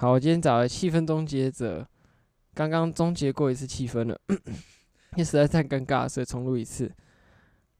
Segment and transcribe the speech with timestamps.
[0.00, 1.84] 好，我今天找了气氛终结者，
[2.54, 6.88] 刚刚终结过一次气氛了， 因为实在太尴尬，所以重录一次。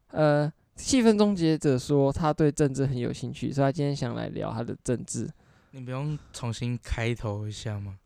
[0.07, 5.29] 呃，气氛终结者说他对政治很有兴趣，所以他今天想来聊他的政治。
[5.71, 7.97] 你不用重新开头一下吗？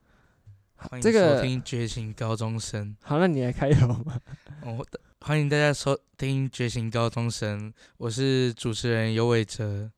[1.02, 2.90] 这个收听《觉醒高中生》。
[3.02, 4.20] 好，那你来开头吧。
[4.62, 4.86] 哦，
[5.22, 9.90] 欢迎大家收听《觉醒高中生》，我是主持人尤伟哲。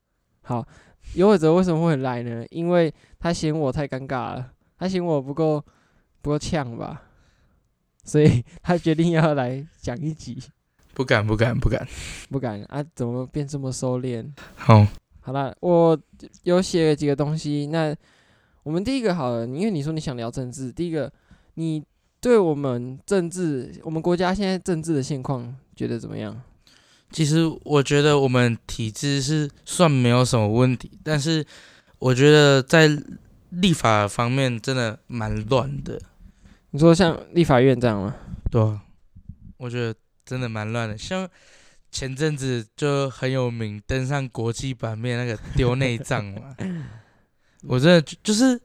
[0.44, 0.66] 好，
[1.14, 2.46] 游伟哲为什么会来呢？
[2.50, 5.64] 因为他嫌我太尴尬了，他嫌我不够
[6.22, 7.04] 不够呛吧，
[8.04, 10.42] 所以他决定要来讲一集。
[10.94, 11.86] 不敢，不敢，不敢，
[12.30, 12.84] 不敢啊！
[12.96, 14.26] 怎么变这么收敛？
[14.56, 14.88] 好，
[15.20, 15.98] 好了，我
[16.44, 17.68] 有写了几个东西。
[17.68, 17.94] 那
[18.64, 21.12] 我们第一个好了，因为你说你想聊政治，第一个，
[21.56, 21.84] 你
[22.22, 26.42] 对我们政治，我们国家现在政治的现况觉得怎么样？
[27.12, 31.46] 其实我觉得我们体制是算没有什么问题，但是
[32.00, 32.90] 我觉得在
[33.50, 36.02] 立法方面真的蛮乱的。
[36.72, 38.16] 你说像立法院这样吗？
[38.50, 38.82] 对啊，
[39.58, 39.94] 我觉得。
[40.28, 41.30] 真的蛮乱的，像
[41.92, 46.56] 前阵子就很有名，登上国际版面那个丢内脏嘛，
[47.62, 48.60] 我真的就是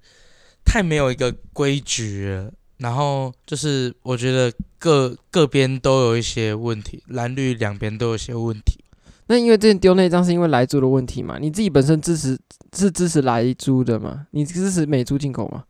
[0.65, 2.51] 太没有一个规矩了。
[2.79, 4.51] 然后就是我觉得
[4.81, 8.83] 各各边都有一些问题，蓝绿两边都有一些问题。
[9.27, 11.39] 那因为之前丢那张是因为莱猪的问题嘛？
[11.39, 12.37] 你自己本身支持
[12.73, 14.27] 是支持莱猪的吗？
[14.33, 15.65] 你支持美猪进口吗？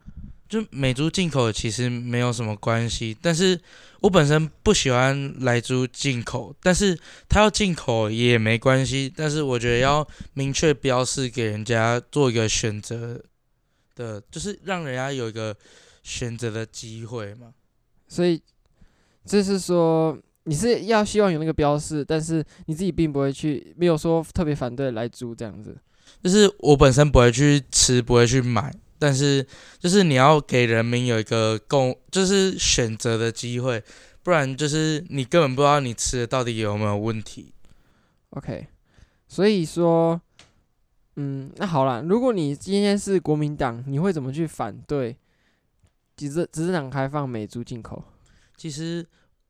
[0.48, 3.61] 就美猪进口其实没有什么关系，但是
[4.00, 13.22] 我本身不喜欢莱猪进口，但是它要进口也没关系，但是我觉得要明确标示给人家做一个选择
[13.95, 15.55] 的，就是让人家有一个
[16.02, 17.52] 选择的机会嘛。
[18.08, 18.41] 所以
[19.24, 25.77] 就是说你是要希望有那个标示，但是你自己并不会去，没有说特别反对来租这样子。
[26.22, 28.74] 就是我本身不会去吃，不会去买。
[28.98, 29.46] 但是，
[29.78, 33.82] 就是你要给人民有一个供，就是选择的机会，
[34.22, 37.55] 不然就是你根本不知道你吃的到底有没有问题。
[38.30, 38.66] OK，
[39.27, 40.20] 所以说，
[41.16, 45.16] 嗯，那好了，如果你今天是国民党，你会怎么去反对
[46.14, 48.05] 执政执政党开放美猪进口？
[48.60, 49.02] 其实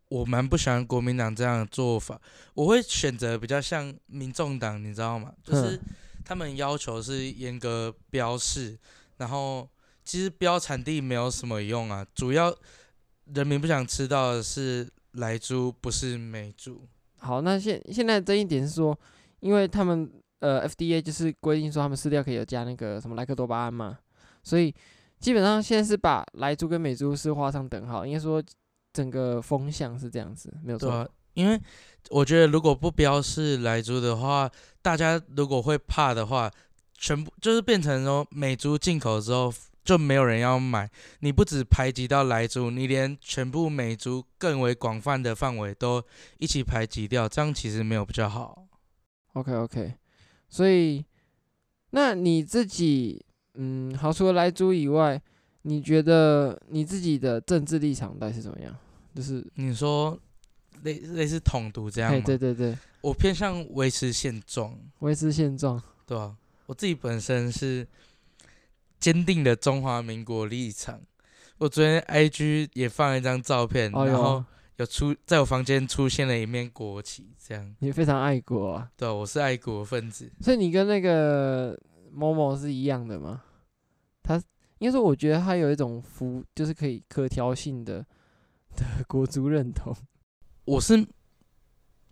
[0.08, 2.20] 我蛮不喜欢国民党这样的做法，
[2.54, 5.34] 我会选择比较像民众党，你知道吗？
[5.42, 5.76] 就是
[6.24, 8.78] 他们要求是严格标示。
[9.16, 9.68] 然后
[10.04, 12.56] 其实标产地没有什么用啊，主要
[13.34, 16.86] 人民不想吃到的是莱猪，不是美猪。
[17.18, 18.96] 好，那现现在这一点是说，
[19.40, 23.98] 因为他们呃 FDA 就是规定说他们饲料可以有加那个什么莱克多巴胺嘛，
[24.44, 24.72] 所以
[25.18, 28.40] 基本上现在是把莱猪跟美猪是画上等号，应该说
[28.92, 31.04] 整个风向是这样子，没有错。
[31.04, 31.10] 对，
[31.42, 31.60] 因为
[32.10, 34.50] 我觉得如果不标示来猪的话，
[34.82, 36.50] 大家如果会怕的话。
[37.02, 39.50] 全部就是变成说美猪进口之后
[39.82, 40.86] 就没有人要买，
[41.20, 46.04] 你不止排挤到来猪，你连全部美猪更为广泛的范围都
[46.36, 48.66] 一起排挤掉，这样其实没有比较好。
[49.32, 49.94] OK OK，
[50.50, 51.02] 所以
[51.92, 53.24] 那你自己
[53.54, 55.18] 嗯，好，除了来猪以外，
[55.62, 58.76] 你觉得你自己的政治立场到底是怎么样？
[59.14, 60.18] 就是你说
[60.82, 62.22] 类类似统独这样吗？
[62.24, 66.36] 对对对，我偏向维持现状，维持现状，对啊。
[66.66, 67.86] 我自己本身是
[69.00, 71.00] 坚定的中华民国立场。
[71.58, 74.44] 我昨天 IG 也放了一张照片，然后
[74.76, 77.74] 有出在我房间出现了一面国旗，这样。
[77.80, 78.90] 你非常爱国啊？
[78.96, 80.30] 对，我是爱国分子。
[80.40, 81.76] 所以你跟那个
[82.12, 83.42] 某某是一样的吗？
[84.22, 84.40] 他
[84.80, 88.04] 应该说，我觉得他有一种服，就是可以可调性的
[88.76, 89.96] 的国足认同。
[90.66, 91.02] 我是，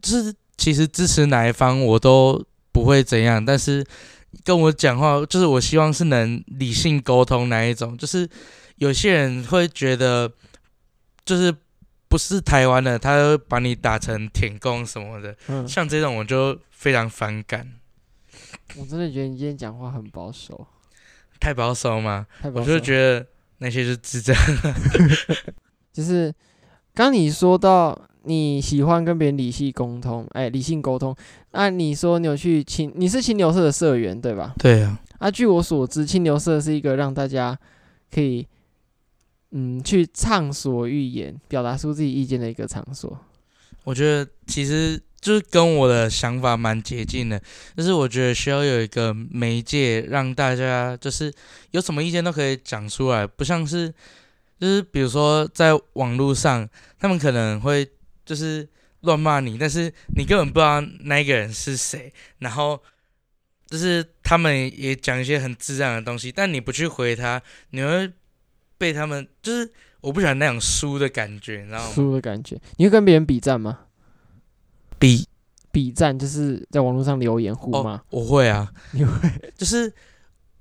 [0.00, 2.42] 就是其实支持哪一方我都
[2.72, 3.84] 不会怎样，但是。
[4.44, 7.96] 跟我讲话，就是我希望是能理性沟通哪一种。
[7.96, 8.28] 就是
[8.76, 10.30] 有些人会觉得，
[11.24, 11.52] 就是
[12.08, 15.34] 不是台湾的，他会把你打成舔共什么的。
[15.46, 17.66] 嗯，像这种我就非常反感。
[18.76, 20.66] 我真的觉得你今天讲话很保守，
[21.40, 22.26] 太保守吗？
[22.40, 22.72] 太保守。
[22.72, 23.26] 我就觉得
[23.58, 24.36] 那些是智障。
[25.92, 26.34] 就是
[26.94, 27.98] 刚你说到。
[28.24, 31.16] 你喜欢跟别人理性沟通，哎、欸，理性沟通。
[31.52, 34.52] 那你说你有去青，你是清流社的社员对吧？
[34.58, 35.00] 对啊。
[35.18, 37.58] 啊，据我所知，清流社是一个让大家
[38.12, 38.46] 可以，
[39.52, 43.18] 嗯，去畅所欲言、表达出自己意见的一个场所。
[43.84, 47.40] 我觉得其实就是跟我的想法蛮接近的，
[47.76, 51.32] 就是我觉得需要有一个媒介，让大家就是
[51.70, 53.92] 有什么意见都可以讲出来，不像是
[54.58, 56.68] 就是比如说在网络上，
[56.98, 57.88] 他们可能会。
[58.28, 58.68] 就是
[59.00, 62.78] 乱骂你，但是你根本不知道那个人是谁，然后
[63.66, 68.12] 就是他们也讲一些很自然的东西，但你不去回他，你会
[68.76, 69.72] 被他们就是
[70.02, 71.92] 我不喜欢那种输的感觉，你知道吗？
[71.94, 73.78] 输的感觉，你会跟别人比战吗？
[74.98, 75.26] 比
[75.70, 77.94] 比赞就是在网络上留言互骂。
[77.94, 79.52] 哦，我会啊， 你会？
[79.56, 79.92] 就是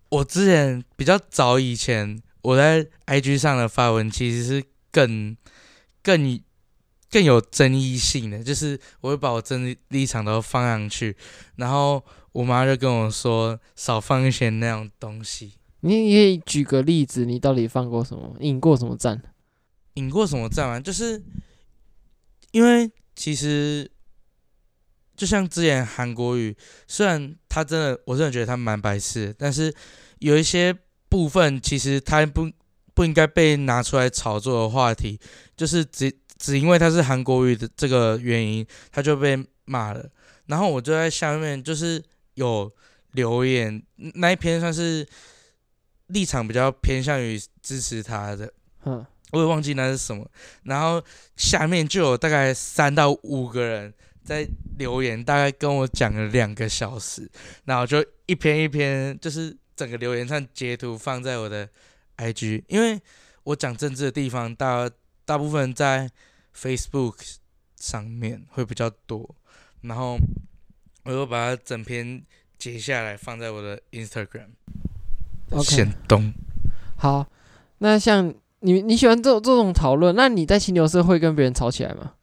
[0.10, 5.36] 我之前比较早以前我在 IG 上的发文，其实是更
[6.02, 6.40] 更。
[7.10, 11.16] 更有争议性的，就是我会把我真立场都放上去，
[11.56, 15.54] 然后我妈就跟我说少放一些那种东西。
[15.80, 18.36] 你可以举个例子，你到底放过什么？
[18.42, 19.24] 引过什么战？
[19.94, 20.82] 引过什么战啊？
[20.82, 21.24] 就是
[22.52, 23.90] 因为其实
[25.18, 26.56] 就像之前韩国语，
[26.88, 29.74] 虽然他真的，我真的觉得他蛮白痴，但是
[30.20, 30.74] 有一些
[31.10, 32.50] 部分其实他不
[32.94, 35.20] 不应该被拿出来炒作的话题，
[35.58, 36.10] 就是只。
[36.40, 39.36] 只因为他是韩国语的这个原因，他就被
[39.66, 40.08] 骂了。
[40.46, 42.00] 然后我就在下面就是
[42.36, 42.72] 有
[43.14, 45.04] 留言，那一篇算是
[46.10, 48.54] 立场比较偏向于支持他的。
[48.86, 50.30] 嗯，我也忘记那是什么。
[50.62, 51.04] 然后
[51.36, 53.92] 下面就有大概三到五个人
[54.28, 54.46] 在
[54.78, 57.28] 留言，大概跟我讲了两个小时。
[57.64, 61.70] 然后就一篇一篇，就是整个留言上截图放在我的
[62.18, 63.02] IG，因为
[63.44, 64.90] 我讲政治的地方大
[65.24, 66.10] 大部分在
[66.54, 67.16] Facebook
[67.78, 69.34] 上面会比较多，
[69.82, 70.18] 然后
[71.06, 72.22] 我又把它整篇
[72.58, 74.50] 截下来放在我的 Instagram。
[75.52, 76.34] OK，动
[76.98, 77.26] 好，
[77.78, 82.16] 那像你你喜欢这种这种讨论，那你在清流社会跟别人吵起来吗？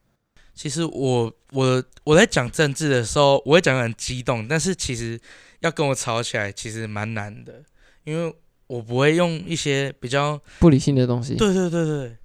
[0.54, 5.20] 其实我我我在讲政治的时候，我会讲得很激动，但是其实
[5.60, 7.62] 要跟我吵起来，其实蛮难的，
[8.04, 8.34] 因为
[8.66, 11.34] 我不会用一些比较不理性的东西。
[11.34, 12.16] 对对对对，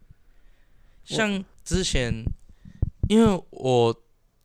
[1.04, 1.44] 像。
[1.62, 2.26] 之前，
[3.10, 3.96] 因为我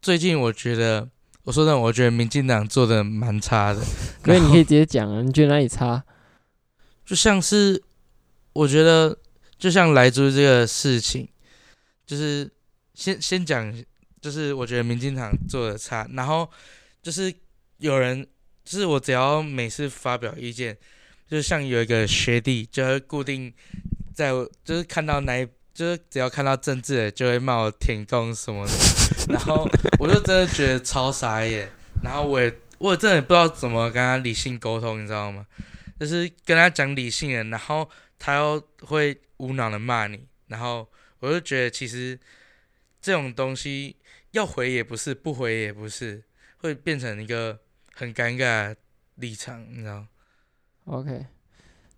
[0.02, 1.08] 最近我觉得，
[1.44, 3.80] 我说真的，我觉得民进党做的蛮差的。
[4.22, 6.04] 所以你可以直接讲啊，你觉得哪里差？
[7.06, 7.82] 就像是
[8.52, 9.16] 我觉得，
[9.58, 11.26] 就像莱猪这个事情，
[12.04, 12.50] 就是
[12.94, 13.84] 先先讲，
[14.20, 16.50] 就是我觉得民进党做的差，然后
[17.02, 17.32] 就是
[17.78, 18.26] 有人，
[18.64, 20.76] 就是我只要每次发表意见，
[21.28, 23.52] 就像有一个学弟，就会固定
[24.14, 24.30] 在，
[24.64, 25.46] 就是看到哪。
[25.74, 28.72] 就是只要看到政治的，就会骂我舔共什么的，
[29.28, 29.68] 然后
[29.98, 31.68] 我就真的觉得超傻眼，
[32.00, 35.44] 然后我也我真的不知道怎么跟他理性沟通，你知道吗？
[35.98, 37.90] 就是跟他讲理性的，然后
[38.20, 40.88] 他又会无脑的骂你，然后
[41.18, 42.16] 我就觉得其实
[43.04, 43.96] 这种东西
[44.30, 46.24] 要回也不是，不回也不是，
[46.56, 47.58] 会变成一个
[47.94, 48.76] 很尴尬的
[49.16, 50.06] 立场，你知道
[50.86, 51.26] ？OK。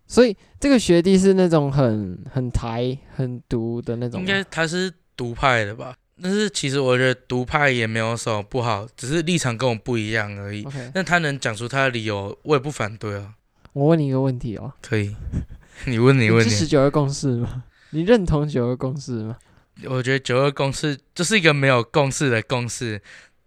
[0.08, 5.96] 所以这个学弟是那种很很台很独的那种，应该他是独派的吧？
[6.20, 10.64] 但是其实我觉得独派也没有什么不好，只是立场跟我不一样而已。
[10.64, 10.90] Okay.
[10.92, 13.36] 但他能讲出他的理由，我也不反对啊。
[13.72, 15.14] 我问你一个问题哦，可以？
[15.86, 17.62] 你问你问你，支持九二共识吗？
[17.90, 19.38] 你认同九二共识吗？
[19.84, 23.00] 我觉得九二共识就是一个没有共识的共识。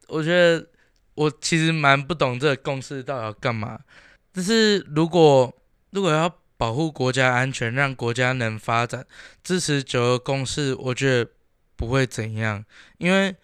[0.07, 0.65] 我觉得
[1.15, 3.79] 我其实蛮不懂这个共识到底要干嘛。
[4.31, 5.53] 但是如果
[5.91, 9.05] 如果要保护国家安全，让国家能发展，
[9.43, 11.31] 支持九二共识，我觉得
[11.75, 12.63] 不会怎样，
[12.97, 13.35] 因为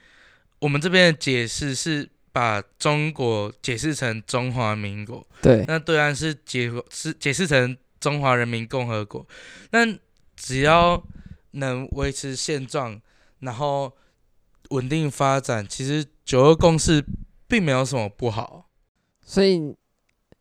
[0.60, 9.26] 我们这边的解释是把中国解释成中华民国，对，那对岸是解是解释成中华人民共和国，
[9.72, 9.88] 那
[10.36, 11.02] 只要
[11.56, 13.02] 能维持现状，
[13.40, 13.92] 然后
[14.70, 17.04] 稳定发展，其实九二共识
[17.48, 18.70] 并没有什么不好，
[19.22, 19.76] 所以。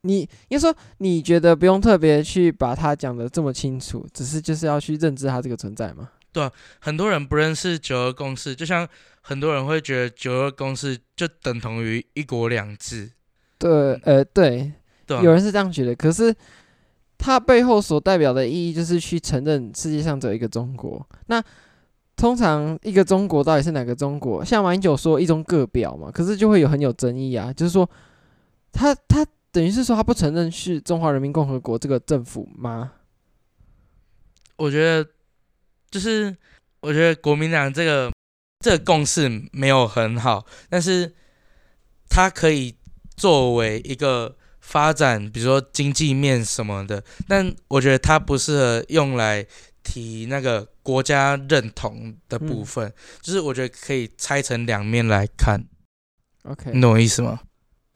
[0.06, 6.10] 你应该说，你觉得不用特别去把它讲得这么清楚，只是就是要去认知它这个存在吗？
[6.30, 8.86] 对啊，很多人不认识九二共识，就像
[9.22, 13.12] 很多人会觉得九二共识就等同于一国两制。
[13.56, 14.70] 对，呃，对，
[15.06, 15.96] 对啊，有人是这样觉得。
[15.96, 16.36] 可是
[17.18, 21.06] 它背后所代表的意义，就是去承认世界上只有一个中国。
[21.26, 21.42] 那
[22.16, 24.44] 通常一个中国到底是哪个中国？
[24.44, 27.88] 像马英九说一中各表嘛，可是就会有很有争议啊，就是说
[28.72, 29.26] 他他。
[29.54, 32.90] 等于是说他不承认是中华人民共和国这个政府吗？
[34.56, 35.08] 我觉得
[35.92, 36.36] 就是
[36.80, 38.10] 我觉得国民党这个
[38.58, 41.14] 这个共识没有很好，但是
[42.08, 42.74] 它可以
[43.16, 49.46] 作为一个发展，比如说经济面什么的，但我觉得它不适合用来
[49.82, 55.62] 提那个国家认同的部分，嗯、就是我觉得可以拆成两面来看。
[56.44, 57.40] OK，你懂我意思吗？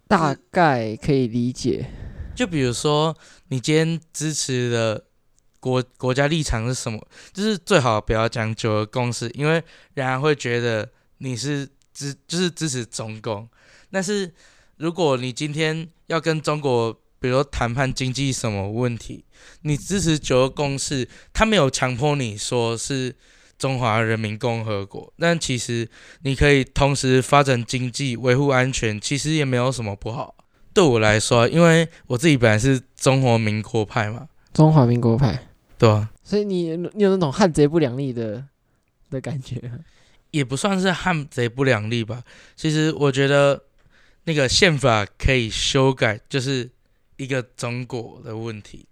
[0.07, 1.91] 大概可以理解，
[2.37, 3.17] 就比如说
[3.49, 5.05] 你今天支持的
[5.59, 7.03] 国国家立场是什么？
[7.33, 9.55] 就是最好不要讲九二共识，因为
[9.95, 13.49] 人家会觉得你是支就是支持中共。
[13.91, 14.33] 但是
[14.77, 19.25] 如果你今天要跟中国，比如说谈判经济什么问题，
[19.63, 23.15] 你支持九二共识，他没有强迫你说是
[23.57, 25.89] 中华人民共和国，但其实
[26.23, 30.35] 你可以同时发展经济、维护安全，其实也没有什么不好。
[30.75, 38.45] 对我来说，因为我自己本来是中华民国派嘛，中华民国派，对啊，所以你你有那种汉贼不两立的
[39.11, 39.61] 的感觉，
[40.31, 42.23] 也不算是汉贼不两立吧。
[42.55, 43.61] 其实我觉得
[44.29, 46.71] 那个宪法可以修改，就是
[47.17, 48.87] 一个中国的问题。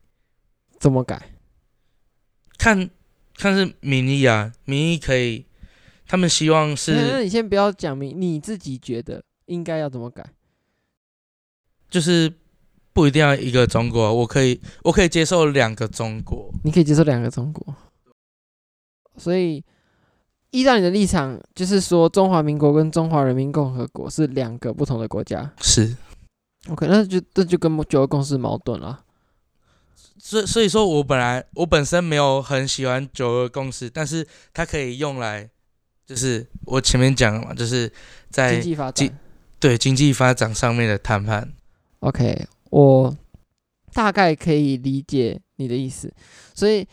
[0.80, 1.34] 怎么改？
[2.56, 2.88] 看
[3.34, 5.44] 看是民意啊，民意可以，
[6.06, 6.94] 他们希望是。
[6.94, 10.24] 那你先不要讲明，你自己觉得应该要怎么改？
[11.90, 12.32] 就是
[12.94, 16.50] 不一定要一个中国，我可以，我可以接受两个中国。
[16.64, 17.76] 你可以接受两个中国，
[19.18, 19.62] 所以
[20.56, 25.52] 依照你的立场，就是说中华民国跟中华人民共和国是两个不同的国家。
[25.60, 25.94] 是
[26.70, 29.04] ，OK，那就这就跟九二共识矛盾了。
[30.18, 35.46] 所以所以说我本来我本身没有很喜欢九二共识，但是它可以用来，
[36.06, 37.92] 就是我前面讲了嘛，就是
[38.30, 39.18] 在经济发展，
[39.60, 41.52] 对经济发展上面的谈判。
[42.00, 43.14] OK，我
[43.92, 46.10] 大概可以理解你的意思，
[46.54, 46.88] 所以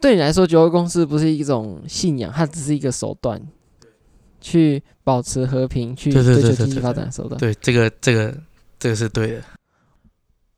[0.00, 3.40] 对你来说，九二共识不是一种信仰，它只是一个手段，
[4.40, 7.38] 去保持和平，去追求经济发展的手段。
[7.38, 8.36] 对，这个这个
[8.78, 9.42] 这个是对的。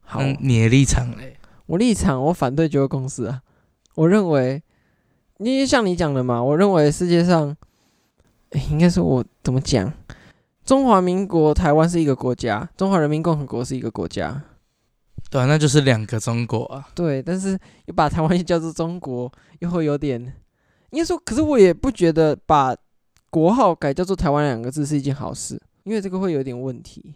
[0.02, 1.36] 好，嗯、你的立场嘞？
[1.66, 3.40] 我立场，我反对九二共识啊！
[3.94, 4.62] 我认为，
[5.38, 7.56] 因为像你讲的嘛，我认为世界上，
[8.50, 9.92] 欸、应该是我怎么讲？
[10.64, 14.42] 中华民国台湾是一个国家，中华人民共和国是一个国家，
[15.30, 16.88] 对啊，那就是两个中国啊。
[16.94, 20.20] 对，但是又把台湾又叫做中国，又会有点，
[20.90, 22.76] 应该说，可是我也不觉得把
[23.30, 27.14] 国号改叫做台湾两个字是一件好事，因为这个会有点问题。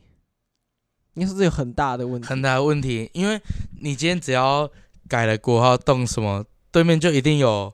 [1.15, 3.41] 应该说这有很大的问题，很大的问题，因为
[3.81, 4.71] 你今天只要
[5.09, 7.73] 改了国号，动什么，对面就一定有，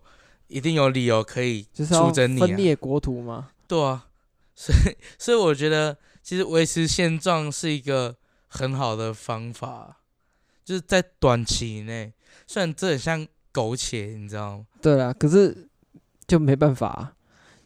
[0.49, 3.51] 一定有理由可以出征你啊，分裂国土吗？
[3.67, 4.07] 对啊。
[4.55, 8.15] 所以，所以我觉得，其实维持现状是一个
[8.47, 10.00] 很好的方法，
[10.65, 12.13] 就是在短期内，
[12.47, 14.67] 虽然这很像苟且，你知道吗？
[14.81, 15.69] 对啊，可是
[16.27, 17.13] 就没办法啊。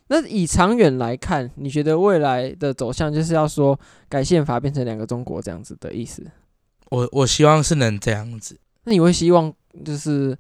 [0.08, 6.24] 那以长远来看，你觉得未来的走向就是要说改宪法变成两个中国这样子的意思？
[6.90, 8.58] 我我希望是能这样子。
[8.84, 9.52] 那你会希望
[9.84, 10.36] 就是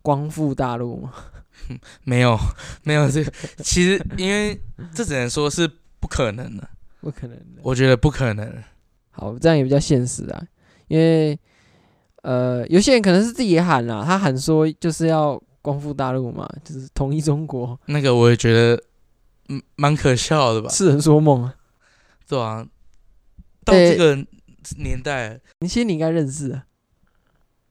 [0.00, 1.12] 光复大陆吗？
[2.04, 2.38] 没有，
[2.84, 3.32] 没有这个。
[3.58, 4.60] 其实因为
[4.94, 5.70] 这只能说是。
[6.02, 6.68] 不可能的，
[7.00, 7.60] 不可能的。
[7.62, 8.52] 我觉得不可能。
[9.12, 10.42] 好，这样也比较现实啊。
[10.88, 11.38] 因为，
[12.22, 17.78] 呃，有些人可能是自己也喊了，他喊说就是要光复大陆嘛，就是统一中国。
[17.86, 18.82] 那个我也觉得，
[19.48, 20.68] 嗯，蛮可笑的吧？
[20.68, 21.54] 痴人说梦啊。
[22.26, 22.66] 对啊。
[23.64, 24.16] 到这个
[24.78, 26.64] 年代，欸、你其实你应该认识啊。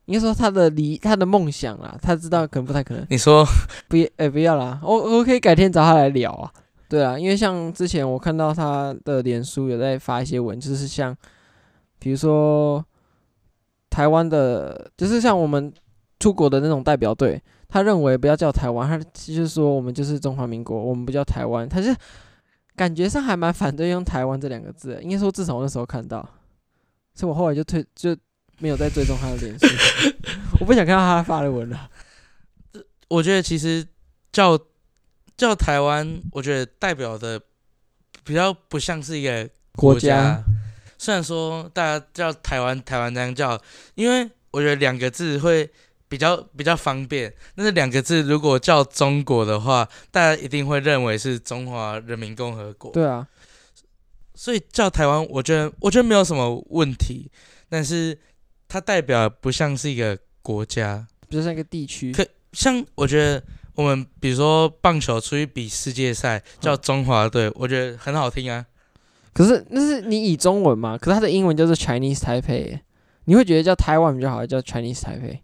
[0.05, 3.05] 应该说他的理，他的梦想啊，他知道可能不太可能。
[3.09, 3.45] 你说
[3.87, 3.97] 不？
[3.97, 6.51] 哎、欸，不要啦，我我可以改天找他来聊啊。
[6.89, 11.15] 对啊，因为像之前我看到他的脸书有在发一些文，就是像，
[11.99, 12.83] 比如说
[13.91, 15.71] 台湾的，就是像我们
[16.19, 21.95] 出国的那种代表队，他认为不要叫台湾，他就是说我们就是中华民国，我们不叫台湾，他是
[22.75, 24.99] 感觉上还蛮反对用台湾这两个字。
[25.03, 26.27] 应该说至少我那时候看到，
[27.13, 28.17] 所以我后来就退就
[28.57, 29.67] 没有再追踪他的脸书，
[30.59, 31.87] 我不想看到他发的文了。
[33.09, 33.85] 我觉得其实
[34.31, 34.57] 叫。
[35.37, 37.41] 叫台湾，我觉得代表的
[38.23, 40.43] 比较不像是一个国家。
[41.01, 43.59] 虽然说大家叫台湾，台湾这样叫，
[43.95, 45.67] 因为我觉得两个字会
[46.07, 47.33] 比较比较方便。
[47.55, 52.91] 但是两个字如果叫中国的话，大家一定会认为是中华人民共和国。
[52.91, 53.27] 对啊，
[54.35, 57.31] 所以叫台湾，我觉得我觉得没有什么问题。
[57.67, 58.15] 但是
[58.67, 62.11] 它代表不像是一个国家，比较像一个地区。
[62.13, 63.43] 可像我觉得。
[63.73, 68.63] 我们比如说棒球出去比世界赛，叫中华队，嗯，我觉得很好听啊。
[69.33, 70.97] 可是那是你以中文嘛？
[70.97, 72.79] 可是它的英文就是 Chinese Taipei，
[73.25, 75.39] 你会觉得叫台湾比较好，还是叫 Chinese Taipei？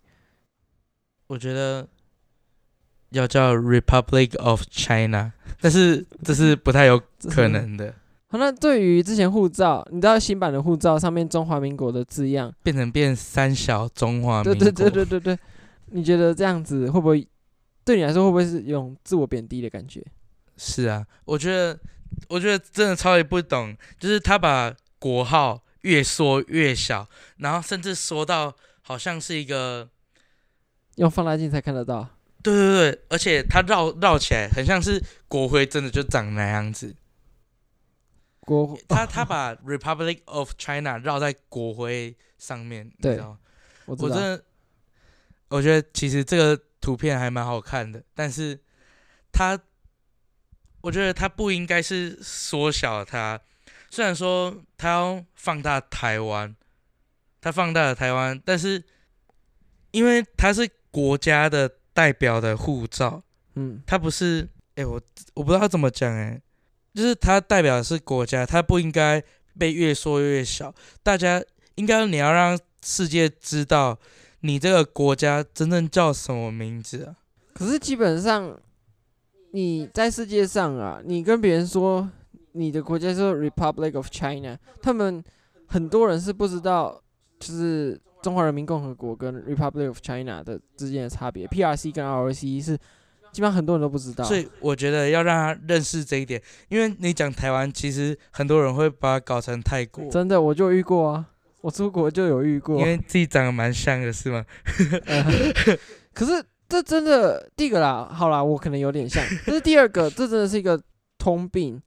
[1.27, 1.87] 我觉得
[3.09, 7.93] 要叫 Republic of China，但是 这是不太有可能的。
[8.29, 14.55] 好，那对于之前护照，你知道新版的护照上面中华民国的字样变成变三小中华民国？
[14.55, 15.39] 对对对对对对，
[15.91, 17.25] 你觉得这样子会不会？
[17.85, 20.05] 对你来说会不会是一种自我贬低的感觉？
[20.57, 21.79] 是啊，我觉得，
[22.29, 29.89] 我觉得真的超级不懂，就是他把国号越缩越小，然后甚至缩到好像是一个
[30.95, 32.09] 用放大镜才看得到。
[32.43, 36.95] 对对对，而且他绕绕起来，很像是国徽，真的就长那样子。
[38.41, 43.39] 国他他把 Republic of China 绕在国徽上面，对你知道吗？
[43.85, 44.43] 我真的，
[45.49, 48.57] 我觉得其实这个图片还蛮好看的，但是
[49.33, 49.59] 他，
[50.81, 53.39] 我觉得他不应该是缩小它。
[53.89, 56.55] 虽然说他要放大台湾，
[57.39, 58.83] 他放大了台湾，但是
[59.91, 63.23] 因为他是国家的代表的护照，
[63.55, 65.01] 嗯，他不是，哎，我
[65.33, 66.39] 我不知道怎么讲，哎，
[66.93, 69.23] 就是他代表的是国家，他不应该
[69.57, 70.75] 被越缩越小。
[71.01, 71.41] 大家
[71.75, 73.97] 应该你要让世界知道
[74.41, 77.15] 你这个国家真正叫什么名字啊？
[77.53, 78.59] 可是基本上
[79.57, 82.07] 你在世界上啊，你跟别人说。
[82.53, 85.23] 你的国家是 Republic of China，他们
[85.67, 86.99] 很多人是不知道，
[87.39, 92.75] 就是中华人民共和国跟 Republic of China 的之间的差别，PRC 跟 ROC 是
[93.31, 94.23] 基本上很多人都不知道。
[94.25, 100.09] 所以我觉得要让他认识这一点，因为你讲台湾，其实很多人会把它搞成泰国。
[100.09, 101.27] 真的，我就遇过啊，
[101.61, 102.79] 我出国就有遇过。
[102.79, 104.43] 因为自己长得蛮像的，是吗？
[105.05, 105.23] 呃、
[106.11, 109.23] 可是这真的第一个啦，好啦，我可能有点像。
[109.45, 110.81] 但是第二个，这真的是一个
[111.17, 111.81] 通病。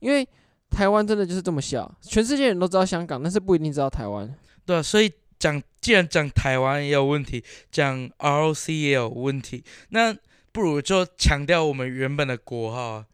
[0.00, 0.26] 因为
[0.70, 4.34] 台湾真的就是这么小，全世界人都知道香港，但是不一定知道台湾。
[4.64, 10.16] 对啊，所以讲既然讲台湾也有问题，讲 ROC 也有问题，那
[10.52, 13.06] 不如就强调我们原本的国号啊。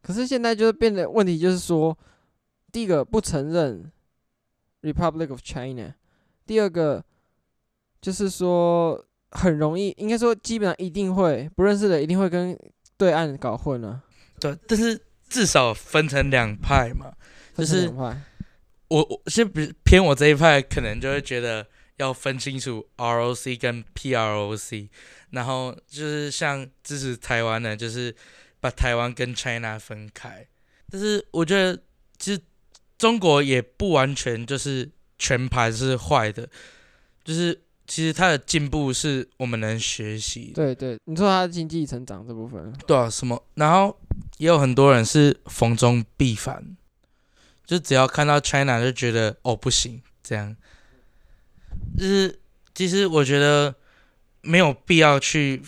[0.00, 1.96] 可是现在就是变得问题，就是说，
[2.72, 3.92] 第一个不承认
[4.80, 5.94] Republic of China，
[6.46, 7.04] 第二个
[8.00, 12.58] 就是说很容易，应该说基本上一定会不认识的一定会跟
[12.96, 14.02] 对岸搞混了啊。
[14.40, 15.00] 对，但是。
[15.32, 17.10] 至少分成两派嘛，
[17.56, 18.14] 就是我
[18.88, 24.90] 我先比偏我这一派，可能就会觉得要分清楚 ROC 跟 PROC，
[25.30, 28.14] 然后就是像支持台湾的，就是
[28.60, 30.46] 把台湾跟 China 分开。
[30.90, 31.82] 但是我觉得
[32.18, 32.38] 其实
[32.98, 36.46] 中国也不完全就是全盘是坏的，
[37.24, 40.52] 就是其实它的进步是我们能学习。
[40.54, 43.96] 对对，你说它的经济成长这部分，对啊，什么然后。
[44.38, 46.76] 也有很多人是逢中必反，
[47.64, 50.56] 就只要看到 China 就觉得哦不行，这样，
[51.96, 52.40] 就是
[52.74, 53.72] 其实我觉得
[54.40, 55.62] 没有必要去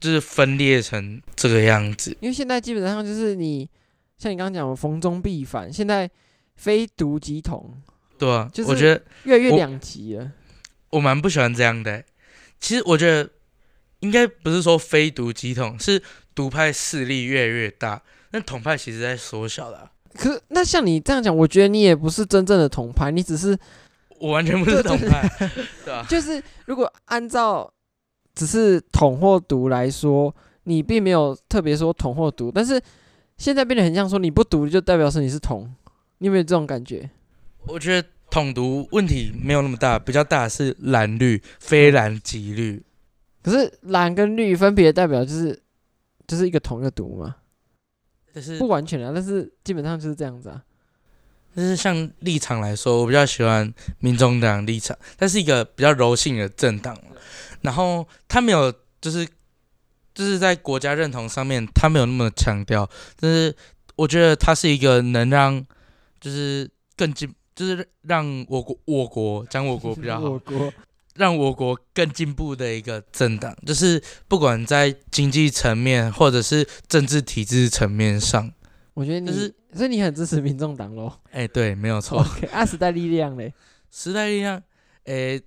[0.00, 3.68] 就是分裂成这个样子，因为现在基本上就是你
[4.16, 6.10] 像你刚刚讲的逢中必反，现在
[6.54, 7.70] 非独即统，
[8.18, 10.32] 对啊，就是我觉得越来越两极了，
[10.96, 12.02] 我蛮不喜欢这样的。
[12.58, 13.30] 其实我觉得
[14.00, 16.02] 应该不是说非独即统，是。
[16.36, 19.90] 独派势力越来越大，那统派其实在缩小了啊。
[20.14, 23.58] 可是那像你这样讲，我觉得你也不是真正的统派，你只是
[24.18, 26.04] 我完全不是统派，对，对，对 啊。
[26.06, 27.72] 就是如果按照
[28.34, 32.78] 只是统或独来说，你并没有特别说统或独，但是
[33.38, 35.74] 现在变得很像说你不独就代表是你是统，
[36.18, 37.08] 你有没有这种感觉？
[37.66, 42.82] 我觉得统独问题没有那么大，比较大的是蓝绿，非蓝即绿。
[43.42, 45.62] 可是蓝跟绿分别代表就是。
[46.28, 47.36] 就是一个统一个独嘛，
[48.34, 50.60] 但是不完全啊，但是基本上就是这样子啊。
[51.54, 57.00] 但是像立场来说，我比较喜欢民众党立场，它是一个比较柔性的政党，
[57.60, 59.24] 然后他没有就是
[60.12, 63.54] 就是在国家认同上面，他没有那么强调，但是
[63.94, 65.64] 我觉得他是一个能让
[66.20, 70.30] 就是更进，就是让我国我国讲我国比较好。
[70.30, 70.72] 我国
[71.16, 78.52] 让我国更进步的一个政党，就是不管在经济层面或者是政治体制层面上，
[78.92, 81.10] 我觉得你，是所以你很支持民众党喽？
[81.30, 82.22] 哎、欸，对，没有错。
[82.22, 83.54] Okay, 啊，时代力量嘞？
[83.90, 84.58] 时代力量，
[85.04, 85.42] 哎、欸，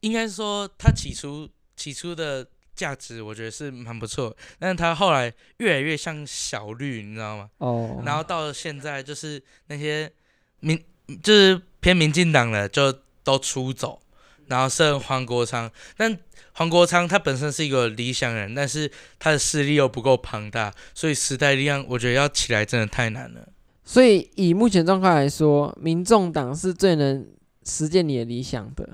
[0.00, 2.44] 应该说他起初起初的
[2.74, 7.48] 价值，我觉得是蛮不错，但是他后来越来越像小绿，你知道吗？
[7.58, 8.02] 哦。
[8.04, 10.10] 然后到了现在，就是那些
[10.58, 10.76] 民，
[11.22, 14.00] 就是偏民进党的，就都出走。
[14.48, 16.18] 然后剩黄国昌，但
[16.52, 23.48] 黄国昌他本身是一个理想人，但是他的势力又不够庞大，所以时代力量我觉得要起来真的太难了。
[23.82, 27.26] 所以以目前状况来说，民众党是最能
[27.64, 28.86] 实践你的理想的。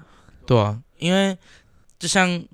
[0.46, 1.36] 对啊，因为
[1.98, 2.44] 就像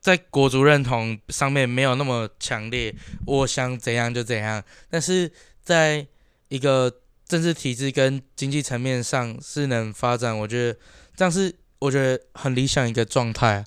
[0.00, 2.94] 在国族认同上面没有那么强烈，
[3.26, 5.32] 我想怎样就怎样，但是
[5.62, 6.06] 在
[6.48, 6.92] 一个
[7.26, 10.78] 政治体制跟经济层面上是能发展，我觉得
[11.14, 11.54] 这样是。
[11.78, 13.62] 我觉得很理想一个状态，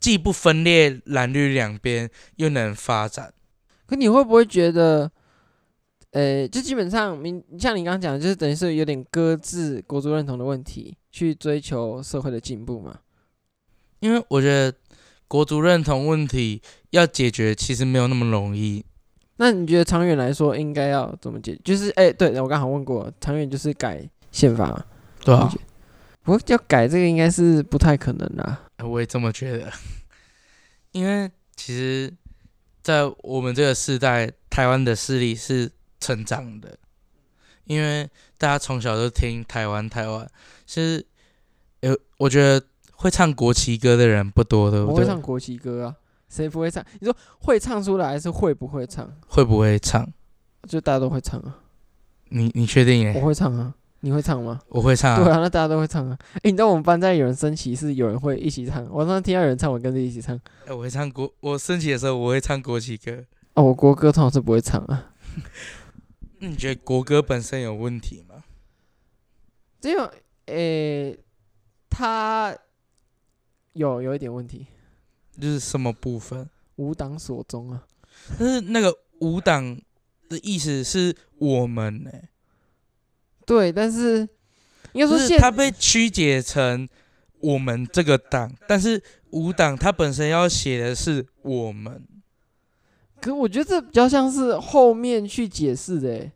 [0.00, 3.32] 既不分裂蓝绿两边，又能发展。
[3.86, 5.08] 可你会不会觉得，
[6.10, 12.98] 呃，就基本上，民像你刚刚讲的，就是等于是有点搁置国族认同的问题，去追求社会的进步嘛？
[14.00, 14.76] 因为我觉得
[15.28, 18.84] 国族认同问题要解决，其实没有那么容易。
[19.42, 21.58] 那你觉得长远来说应该要怎么解？
[21.64, 24.86] 就是哎、欸，对我刚好问过，长远就是改宪法，
[25.24, 25.52] 对啊。
[26.22, 28.68] 不过要改这个应该是不太可能啦。
[28.84, 29.72] 我也这么觉得，
[30.92, 32.14] 因为其实，
[32.84, 36.78] 在我们这个时代，台湾的势力是成长的，
[37.64, 40.24] 因为大家从小都听台湾，台湾
[40.64, 41.04] 其实
[41.80, 44.94] 有，我觉得会唱国旗歌的人不多，对不对？
[44.94, 45.96] 我会唱国旗歌啊，
[46.32, 46.82] 谁不会唱？
[46.98, 49.06] 你说会唱出来，还是会不会唱？
[49.28, 50.10] 会不会唱？
[50.66, 51.58] 就大家都会唱啊。
[52.30, 53.12] 你你确定耶？
[53.20, 53.74] 我会唱啊。
[54.00, 54.58] 你会唱吗？
[54.68, 55.22] 我会唱啊。
[55.22, 56.16] 对啊，那大家都会唱啊。
[56.36, 58.82] 哎、欸，你知道我们班在有人升旗，是有人会一起唱。
[58.90, 60.34] 我刚刚听到有人唱，我跟着一起唱。
[60.64, 63.22] 哎、欸，我会唱国，我升旗的时候我会唱国旗歌。
[63.54, 65.12] 哦，我国歌通常是不会唱啊。
[66.38, 68.42] 那 你觉得国歌本身有问题吗？
[69.80, 70.02] 只有，
[70.46, 71.18] 诶、欸，
[71.90, 72.56] 它
[73.74, 74.66] 有有一点问题。
[75.40, 76.48] 就是什么部分？
[76.76, 77.84] 吾党所宗啊。
[78.38, 79.80] 但是那个吾党
[80.28, 82.28] 的意思是我们呢、欸。
[83.44, 84.28] 对，但是
[84.92, 86.88] 应该说是他被曲解成
[87.40, 92.06] 我们这个党，但是吾党他本身要写的是我们。
[93.20, 96.32] 可我觉得这比较像是后面去解释的、欸，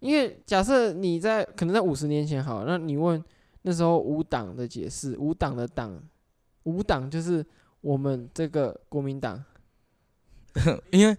[0.00, 3.22] 因为假设你在可能在五十年前好，那你问
[3.62, 6.02] 那时候五党的解释，五党的党，
[6.64, 7.44] 五党就是
[7.82, 9.44] 我们这个国民党，
[10.90, 11.14] 因为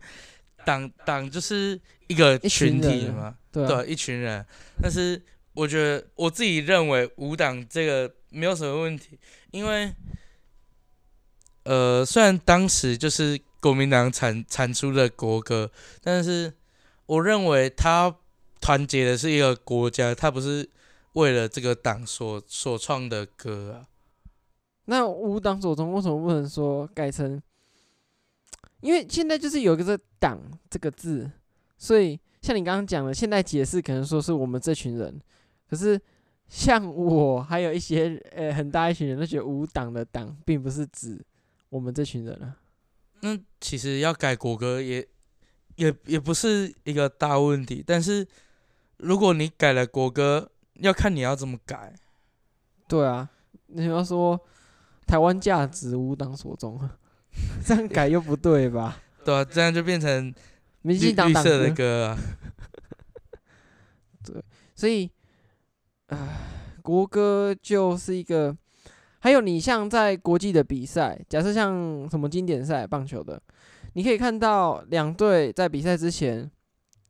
[0.65, 3.37] 党党就是一个群体嘛。
[3.51, 4.43] 对，啊、对，一群人，
[4.81, 5.21] 但是
[5.53, 9.19] 我觉得我自己认为无党这个没有什么问题，
[9.51, 9.93] 因为，
[11.63, 15.69] 呃，虽然当时就是国民党产产出的国歌，
[16.01, 16.51] 但是
[17.05, 18.15] 我认为他
[18.59, 20.67] 团结的是一个国家，他不是
[21.13, 23.92] 为了这个党所所创的歌啊。
[24.85, 27.41] 那五党左中为什么不能说改成？
[28.81, 31.31] 因为现在就是有一个这“党”这个字，
[31.77, 32.19] 所以。
[32.43, 35.17] 像你刚刚讲的，现在解释可能说是我们这群人，
[35.69, 35.97] 可是
[36.49, 41.25] 像我还有一些呃、欸、很大一群人都觉得吾党的党并不是指
[41.69, 42.57] 我们这群人啊。
[43.21, 45.07] 那其实要改国歌也
[45.77, 48.27] 也也不是一个大问题，但是
[48.97, 51.95] 如果你改了国歌，要看你要怎么改。
[52.89, 53.29] 对啊，
[53.67, 54.37] 你要说
[55.05, 56.79] 台湾价值无党所宗，
[57.65, 59.01] 这样改又不对吧？
[59.23, 60.33] 对啊，这样就变成。
[60.85, 62.17] 民进党党的歌啊，
[64.21, 64.43] 对，
[64.75, 65.09] 所以，
[66.07, 66.17] 唉，
[66.81, 68.53] 国歌就是一个，
[69.19, 73.41] 还有你像在国际的比赛，假设像什么经典赛棒球的，
[73.93, 76.43] 你可以看到两队在比赛之前，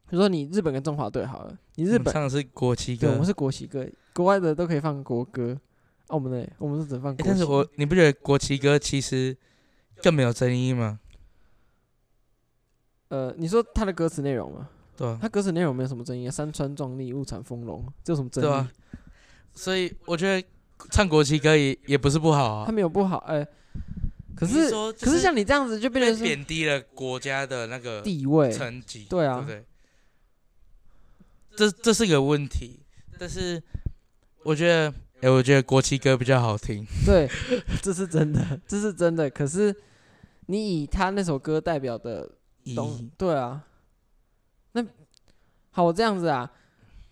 [0.07, 5.72] 比如说你日本跟中华队好了，你日本唱的是国旗歌，对，我们是国旗歌，国外的都可以放国歌，啊，
[6.13, 7.29] 我们呢，我们是只放国旗。
[7.29, 9.35] 但是我你不觉得国旗歌其实
[10.01, 10.99] 更没有争议吗？
[13.09, 14.69] 呃，你说他的歌词内容吗？
[14.95, 18.47] 对啊，他歌词内容没有什么争议啊，山川壮丽，物产丰隆，这有什么争议？
[18.47, 18.71] 对啊，
[19.53, 20.47] 所以我觉得
[20.91, 22.65] 唱国旗歌也也不是不好啊。
[22.65, 23.47] 他没有不好，哎、欸，
[24.35, 29.65] 可是可是像你这样子就变成贬低了国家的那个地位层级，对啊，对不对？
[31.55, 32.79] 这这是个问题，
[33.19, 33.61] 但是
[34.43, 34.91] 我觉得，
[35.23, 36.85] 哎、欸，我觉得国旗歌比较好听。
[37.05, 37.29] 对，
[37.81, 39.29] 这是真的，这是真的。
[39.29, 39.75] 可是
[40.45, 42.29] 你以他那首歌代表的。
[42.73, 43.61] 东，对啊，
[44.71, 44.81] 那
[45.71, 46.49] 好，我这样子啊。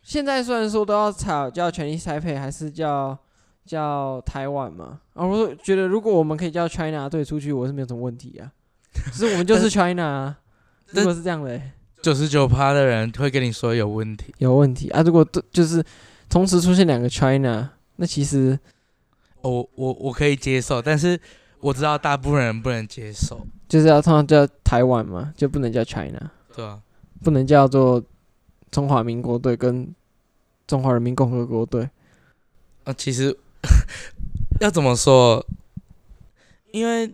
[0.02, 3.20] 现在虽然说都要吵叫 Chinese Taipei 还是叫
[3.66, 8.50] 叫台湾嘛，啊，我觉得如果我们可以叫 China 队出去，我是没有什么问题啊。
[8.94, 10.40] 可是我们就是 China，啊，
[10.92, 15.02] 如果是这样的，欸，九十九趴的人会跟你说有问题，有问题啊。
[15.02, 15.84] 如果就是
[16.30, 17.70] 同时出现两个 China，
[18.02, 18.58] 那其实
[19.42, 21.22] 我我我可以接受，但是
[21.60, 23.46] 我知道大部分人不能接受。
[23.70, 26.82] 就是要通常叫台湾嘛，就不能叫 China，对啊，
[27.24, 28.04] 不能叫做
[28.72, 29.94] 中华民国队跟
[30.66, 31.88] 中华人民共和国队。
[32.86, 33.38] 啊，其实
[34.60, 35.46] 要怎么说？
[36.72, 37.14] 因为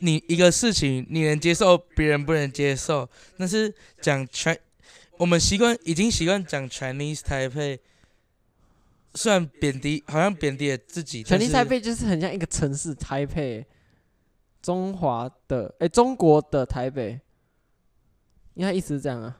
[0.00, 4.58] 你一个事情你能接受，别人不能接受，但是讲 Ch，
[5.16, 7.78] 我们习惯已经习惯讲 Chinese Taipei，
[9.16, 11.24] 虽然贬低，好像贬低了自己。
[11.24, 13.66] Chinese Taipei 就是很像一个城市，台北。
[14.62, 17.20] 中华的哎、欸，中国的台北，
[18.54, 19.38] 应该意思是这样啊。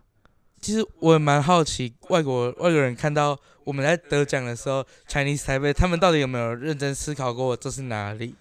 [0.60, 8.36] 其实我也蛮好奇，外国外国人看到我们在得奖的时候，Chinese 台北，他们到底有没有认真思考过这是哪里？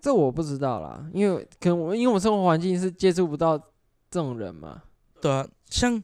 [0.00, 4.84] 这我不知道啦，因为可能我因为我们生活环境是接触不到这种人嘛。
[5.20, 6.00] 对啊，像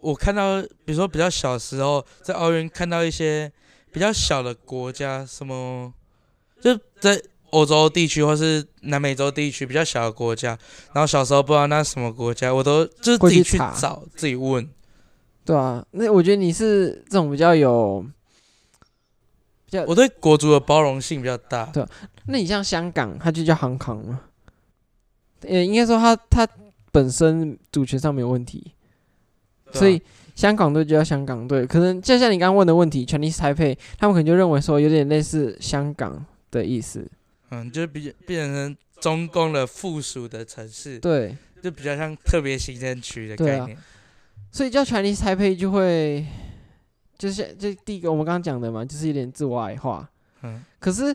[0.00, 3.50] 我看到，比如说比较小时候在奥运看到一些
[3.94, 5.94] 比较小的国家，什么
[6.60, 7.18] 就在。
[7.54, 10.58] 欧洲地区或是南美洲地区比较小的国家，
[10.92, 14.68] 然后小时候不知道那是什么国家，我都就是自己去找自己问。
[15.44, 18.04] 对啊，那我觉得你是这种比较有，
[19.66, 21.66] 比较我对国足的包容性比较大。
[21.66, 21.86] 对，
[22.26, 24.22] 那你像香港，它就叫香港嘛，
[25.42, 26.48] 呃，应该说它它
[26.90, 28.72] 本身主权上没有问题，
[29.72, 30.02] 所以
[30.34, 31.66] 香港队就叫香港队。
[31.66, 37.08] 可能就像你刚刚问的问题，Chinese Taipei，他们可能就认为说有点类似香港的意思。
[37.50, 40.98] 嗯，就比变成中共的附属的城市。
[40.98, 43.76] 对，就比较像特别行政区的概念。
[44.50, 46.26] 所以叫 Chinese Taipei 就会，
[47.18, 50.08] 就是这第一个我们刚刚讲的嘛，就是有点自我矮化。
[50.42, 50.62] 嗯。
[50.78, 51.14] 可是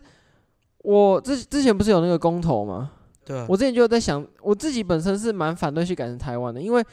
[0.80, 2.92] 我之之前不是有那个公投吗？
[3.26, 3.46] 对。
[3.48, 6.84] 我之前就在想，我自己本身是蛮反对去改成台湾的，因为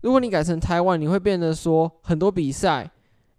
[0.00, 2.90] 如果你改成台湾，你会变得说很多比赛，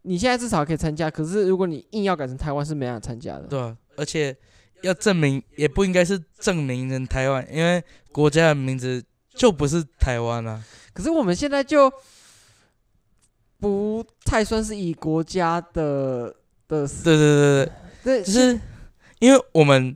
[0.04, 3.44] 你现在至少可以参加，可是如果你硬要改成台湾，是没办法参加的。
[3.44, 3.76] 对。
[3.98, 4.36] 而且
[4.82, 9.04] 要证明，也不应该是证明人台湾，因为国家的名字
[9.36, 10.64] 就不是台湾啊。
[10.94, 11.92] 可是我们现在就。
[13.62, 16.36] 不太算是以国家的
[16.68, 17.72] 的，对对对对，
[18.04, 18.60] 对，就是
[19.20, 19.96] 因为我们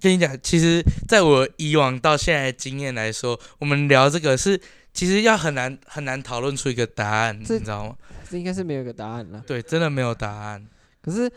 [0.00, 4.60] 跟你讲，其实在我以往到现在的经验来说，我们聊这个是
[4.96, 7.96] 其实要很难很难讨论出一个答案，你知道吗？
[8.28, 9.44] 这应该是没有一个答案了。
[9.46, 10.66] 对，真的没有答案。
[11.02, 11.30] 可是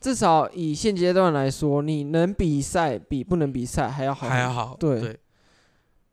[0.00, 4.74] 至少以现阶段来说，你能比赛比不能比赛还要好，还要好。
[4.80, 4.98] 对。
[4.98, 5.20] 对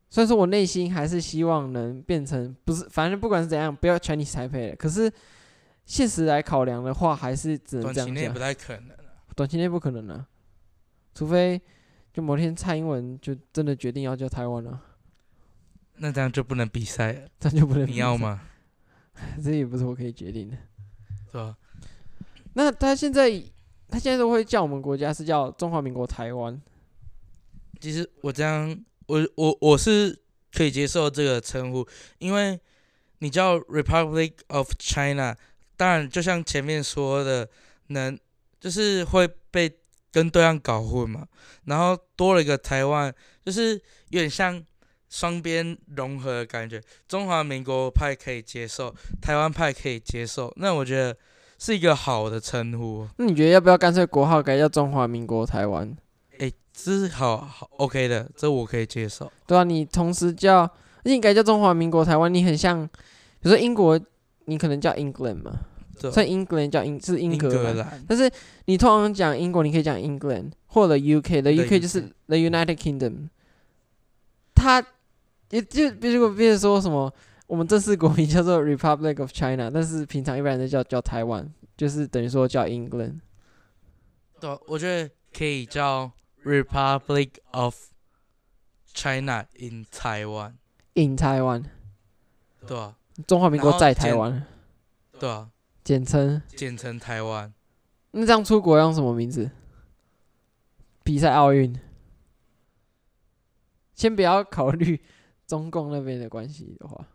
[0.09, 4.75] 所以说我内心还是希望能变成不是，反正不管是怎样，不要 Chinese Taipei 了。
[4.75, 5.09] 可是
[5.85, 8.13] 现实来考量的话，还是只能这样讲。
[8.13, 8.97] 短期内不太可能。
[9.35, 10.27] 短期内不可能了，
[11.15, 11.61] 除非
[12.11, 14.81] 就某天蔡英文就真的决定要叫台湾了。
[15.99, 17.27] 那这样就不能比赛了。
[17.39, 17.93] 这样就不能比赛。
[17.93, 18.41] 你要吗？
[19.43, 20.57] 这也不是我可以决定的。
[21.31, 21.55] 是吧？
[22.53, 23.29] 那他现在
[23.87, 26.61] 他现在都会叫我们国家是叫中华民国台湾。
[27.79, 28.77] 其实我这样。
[29.09, 30.15] 我我我是
[30.53, 31.83] 可以接受这个称呼，
[32.19, 32.59] 因为
[33.17, 35.35] 你叫 Republic of China，
[35.75, 37.49] 当然就像前面说的，
[37.87, 38.15] 能
[38.59, 39.79] 就是会被
[40.11, 41.27] 跟对岸搞混嘛，
[41.65, 43.11] 然后多了一个台湾，
[43.43, 43.73] 就是
[44.09, 44.63] 有点像
[45.09, 51.15] 双边融合的感觉，中华民国派可以接受，台湾派可以接受，那我觉得
[51.57, 53.07] 是一个好的称呼。
[53.17, 55.97] 那你觉得要不要干脆国号改叫中华民国台湾？
[56.81, 59.29] 这是好好 OK 的，这我可以接受。
[59.45, 60.69] 对啊，你同时叫，
[61.03, 63.99] 你改叫中华民国台湾，你很像，比如说英国，
[64.45, 65.51] 你可能叫 England 嘛，
[65.99, 68.31] 所以 England 叫英是英格兰，英格兰，但是
[68.63, 73.27] 你通常讲英国，你可以讲 England 或者 UK，the UK 就是 the United Kingdom。
[74.55, 74.81] 它
[75.51, 77.13] 也就比如比如说什么，
[77.47, 83.19] 我们正式国名叫做 Republic of China，但是平常一般人都叫叫台湾，就是等于说叫 England。
[84.39, 86.11] 对，我觉得可以叫。
[86.45, 87.89] Republic of
[88.93, 90.53] China in Taiwan.
[90.93, 91.65] In Taiwan，
[92.65, 92.95] 对啊，
[93.27, 94.45] 中华民国在台湾，
[95.19, 95.49] 对啊，
[95.83, 97.53] 简称简称台湾。
[98.11, 99.51] 那这样出国要用什么名字？
[101.03, 101.77] 比赛奥运？
[103.93, 105.01] 先不要考虑
[105.49, 107.05] 中共那边的关系的话，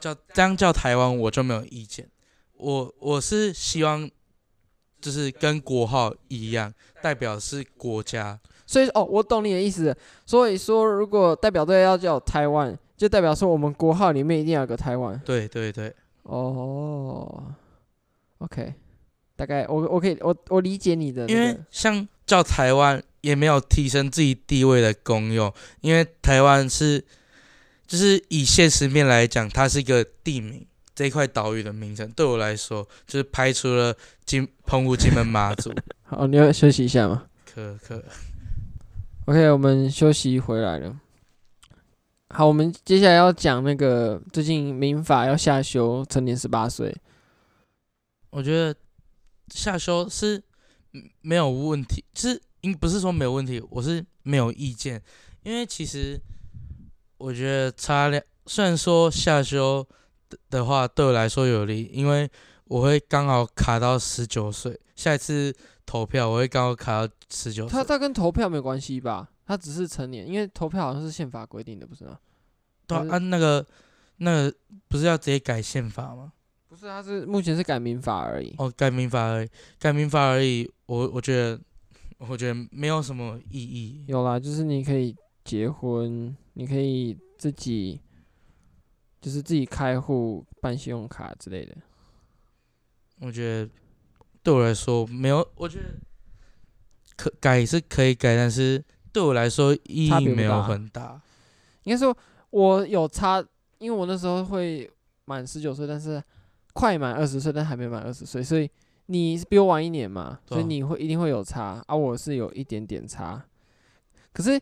[0.00, 2.08] 叫这样叫台湾，我就没有意见。
[2.54, 4.10] 我我是希望。
[4.98, 6.72] 就是跟国号一样，
[7.02, 8.40] 代表是国家。
[8.66, 9.96] 所以哦，我懂你的意思。
[10.24, 15.20] 所以说，如果代表队要叫台湾，就代表说我们国号里面一定要有个台湾。
[15.24, 15.94] 对对对。
[16.22, 17.54] 哦。
[18.38, 18.74] OK，
[19.36, 21.32] 大概我我可以我我理解你的、那个。
[21.34, 27.04] 因为像叫台湾也没有提升自己地位的功用，因为台湾是
[27.86, 30.66] 就是以现实面来讲，它是一个地名。
[30.94, 33.94] 这一块岛屿的名称对我来说，就是排除了
[34.24, 35.70] 金澎湖、金门、马祖。
[36.04, 37.26] 好，你要休息一下吗？
[37.44, 38.02] 可可。
[39.26, 40.98] OK，我们休息回来了。
[42.30, 46.96] 好，我们接下来要讲那个最近民法要下修，成年十八岁。
[48.30, 48.74] 我觉得
[49.48, 50.42] 下修是
[51.20, 55.02] 没有问题，就是应不是说没有问题，我是没有意见，
[55.42, 56.18] 因为其实
[57.18, 59.86] 我觉得差两，虽然说下修。
[60.50, 62.28] 的话对我来说有利，因为
[62.64, 65.54] 我会刚好卡到十九岁，下一次
[65.86, 67.70] 投票我会刚好卡到十九岁。
[67.70, 69.30] 他他跟投票没关系吧？
[69.46, 72.18] 他只是成年，因为投票好像是宪法规定的，不是吗？
[72.88, 73.64] 对啊，啊那个
[74.16, 74.54] 那个
[74.88, 76.32] 不是要直接改宪法吗？
[76.68, 78.52] 不是，他是目前是改民法而已。
[78.58, 79.48] 哦，改民法而已，
[79.78, 80.68] 改民法而已。
[80.86, 81.58] 我我觉得
[82.18, 84.04] 我觉得没有什么意义。
[84.08, 88.00] 有啦，就是你可以结婚，你可以自己。
[89.18, 91.74] 就是自己开户办信用卡之类的，
[93.18, 93.68] 我觉得
[94.40, 95.44] 对我来说没有。
[95.56, 95.94] 我觉得
[97.16, 101.20] 可改是可以改，但是对我来说意义没有很大。
[101.82, 102.16] 应该说，
[102.50, 103.44] 我有差，
[103.78, 104.88] 因为我那时候会
[105.24, 106.22] 满十九岁，但是
[106.72, 108.70] 快满二十岁，但还没满二十岁，所以
[109.06, 111.96] 你比我晚一年嘛，所以你会一定会有差啊。
[111.96, 113.44] 我是有一点点差，
[114.32, 114.60] 可是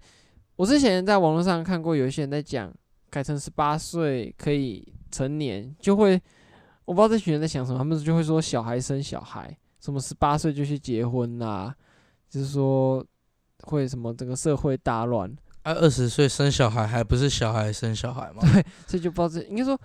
[0.56, 2.72] 我之前在网络上看过有一些人在讲，
[3.10, 6.20] 改成十八岁可以成年，就会
[6.84, 11.74] 我不知道这群人在想什么，他们就会说小孩生小孩，什么十八岁就去结婚呐、啊，
[12.28, 13.04] 就是说
[13.62, 15.28] 会什么整个社会大乱。
[15.62, 18.42] 啊，二十岁生小孩还不是小孩生小孩吗？
[18.52, 19.80] 对，所以就不知道这应该说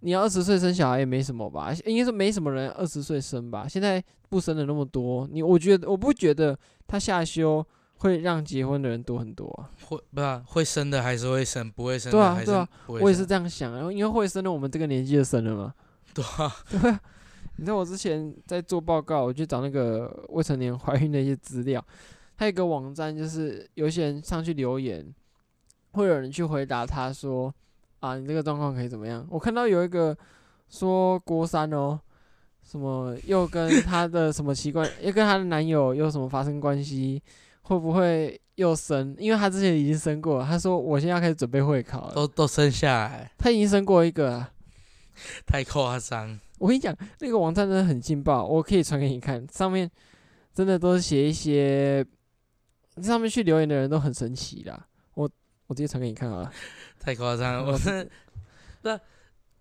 [0.00, 1.72] 你要二十岁生小孩也没什么吧？
[1.84, 3.68] 应该说没什么人二十岁生吧？
[3.68, 7.64] 现在不生的那么多，你我觉得我不觉得他下修
[8.00, 9.70] 会让结婚的人多很多啊。
[9.86, 15.74] 会不是会生的还是会生，不会生的还是对啊对啊，我也是这样想，然后因为会生的我们这个年纪就生了嘛。
[16.12, 17.00] 对啊， 对啊。
[17.56, 21.84] 你知道我之前在做报告，我去找那个未成年怀孕的一些资料。
[22.38, 25.06] 他有一个网站，就是有些人上去留言，
[25.92, 27.54] 会有人去回答他说
[28.00, 30.16] ：“啊，你这个状况可以怎么样？”我看到有一个
[30.70, 32.00] 说郭三哦，
[32.62, 37.22] 什么又跟她的什么习惯，又跟她的男友又什么发生关系，
[37.70, 39.14] 会不会又生？
[39.16, 44.52] 因为他之前已经生过了，他说：“我现在要开始准备会考了。”都都生下来，他已经生过一个了，
[45.46, 46.40] 太夸张。
[46.58, 49.88] 我跟你讲，那个网站真的很劲爆，我可以传给你看，上面
[50.52, 52.04] 真的都是写一些。
[53.00, 55.30] 上面去留言的人都很神奇啦，我
[55.68, 56.52] 我直接传给你看好了。
[56.98, 58.10] 太夸张了，我是
[58.82, 58.98] 那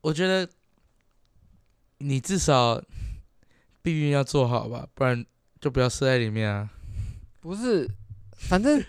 [0.02, 0.50] 我觉得
[2.00, 2.82] 你至少
[3.84, 5.24] 避孕要做好吧，不然
[5.62, 6.72] 就不要射在里面啊。
[7.40, 7.90] 不是，
[8.40, 8.84] 反正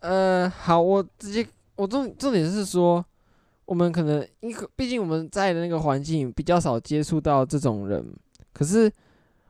[0.00, 3.04] 呃，好，我直接我重重点是说，
[3.64, 8.04] 我们可能因为毕竟我们在的那个环境比较少接触到这种人，
[8.52, 8.92] 可是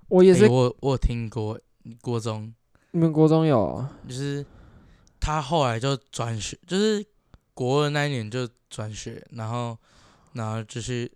[0.09, 1.59] 我也是，欸、我我听过
[2.01, 2.55] 国中。
[2.93, 4.47] 你们国中有，就是
[5.19, 7.05] 他后来就转学，就是
[7.53, 9.77] 国二那一年就转学，然后
[10.35, 11.11] 然后就是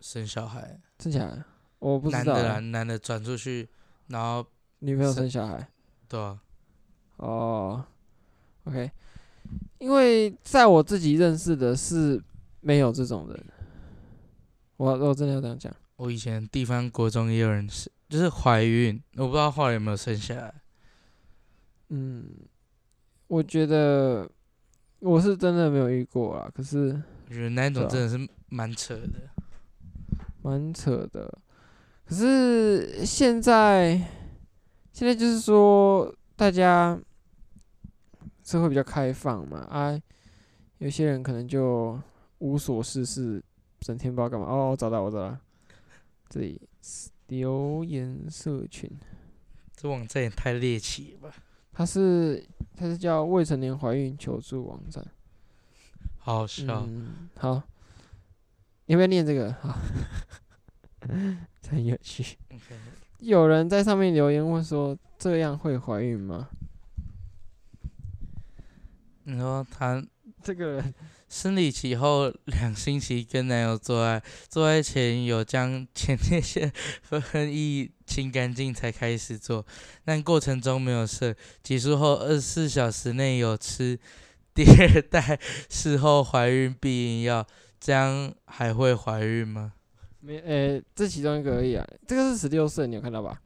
[0.00, 1.44] 生小孩，生小孩，
[1.78, 2.34] 我不知道。
[2.34, 3.68] 男的男的转出去，
[4.08, 4.44] 然后
[4.80, 5.68] 女朋友生小孩，
[6.08, 6.36] 对啊，
[7.18, 7.84] 哦
[8.64, 8.90] ，OK，
[9.78, 12.20] 因为在我自己认识的是
[12.60, 13.46] 没有这种人，
[14.76, 15.72] 我我真的要这样讲。
[15.96, 20.54] 我以前地方国中也有人是，就是怀孕，我不知道后来有没有生下来。
[21.88, 22.24] 嗯，
[23.26, 24.30] 我觉得
[25.00, 29.28] 我是真的没有遇过啊，可是我觉得那种真的是蛮扯的，
[30.42, 31.36] 蛮扯的。
[32.04, 33.96] 可是现在，
[34.92, 36.98] 现在就是说大家
[38.48, 40.00] 社会比较开放嘛，啊，
[40.78, 42.00] 有些人可能就
[42.38, 43.44] 无所事事，
[43.80, 44.46] 整天不知道干嘛。
[44.46, 45.36] 哦，我找到，我找到，
[46.30, 46.58] 这里
[47.26, 48.90] 留言社群，
[49.76, 51.36] 这网站也太猎奇了吧。
[51.74, 52.42] 它是
[52.74, 55.04] 它是叫未成年怀孕求助网站，
[56.16, 56.86] 好笑。
[56.88, 57.62] 嗯，好，
[58.86, 59.52] 你要不要念这个？
[59.60, 59.78] 好，
[61.68, 62.38] 很有趣。
[63.18, 66.48] 有人在上面留言问说：“这样会怀孕吗？”
[69.28, 70.02] 你说他
[70.42, 70.94] 这个人。
[71.28, 79.62] 生理期后两星期跟男友做爱，做爱前有将前列腺分泌清干净才开始做，
[80.06, 81.36] 但过程中没有射。
[81.62, 83.98] 结束后二十四小时内有吃
[84.54, 85.38] 第二代，
[85.68, 87.46] 事后怀孕避孕药，
[87.78, 89.74] 这样还会怀孕吗？
[90.20, 91.86] 没，呃、欸，这其中一个而已啊。
[92.06, 93.38] 这个是十六岁，你有看到吧？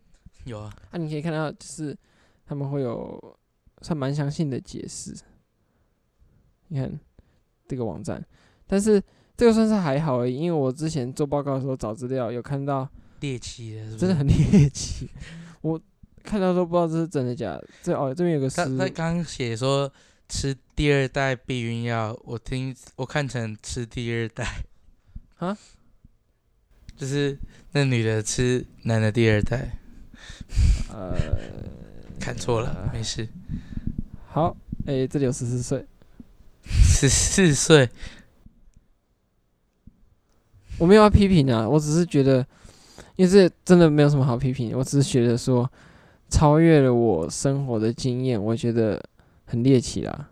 [0.45, 0.73] 有啊。
[0.93, 1.99] 啊，你可以看到，就是
[2.47, 3.37] 他们会有
[3.81, 5.17] 算蛮详细的解释。
[6.73, 6.99] 你看。
[7.69, 8.23] 这个网站，
[8.67, 9.03] 但是
[9.35, 12.87] 这个算是还好而已，因为我之前做报告的时候找资料有看到
[13.21, 15.09] 猎奇的，真的很猎奇，
[15.63, 15.81] 我
[16.23, 17.67] 看到都不知道这是真的假的。
[17.83, 19.91] 这哦，这边有个他他刚写说
[20.29, 24.47] 吃第二代避孕药，我听我看成吃第二代
[25.39, 25.57] 啊，
[26.95, 27.39] 就是
[27.71, 29.79] 那女的吃男的第二代，
[30.93, 31.17] 呃，
[32.21, 33.27] 看错了，没事。
[34.27, 34.55] 好，
[34.85, 35.87] 哎，这里有十四岁。
[37.09, 37.89] 十四岁，
[40.79, 42.47] 我没有要批评啊，我只是觉得，
[43.17, 45.71] 因为这真的没有什么好批评，我只是觉得说，
[46.29, 49.03] 超越了我生活的经验，我觉得
[49.45, 50.29] 很猎奇啦。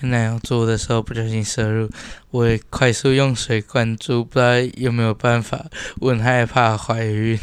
[0.00, 1.88] 跟男友做的时候不小心摄入，
[2.30, 5.70] 我也快速用水灌注，不知道有没有办法，
[6.00, 7.38] 我很害怕怀孕。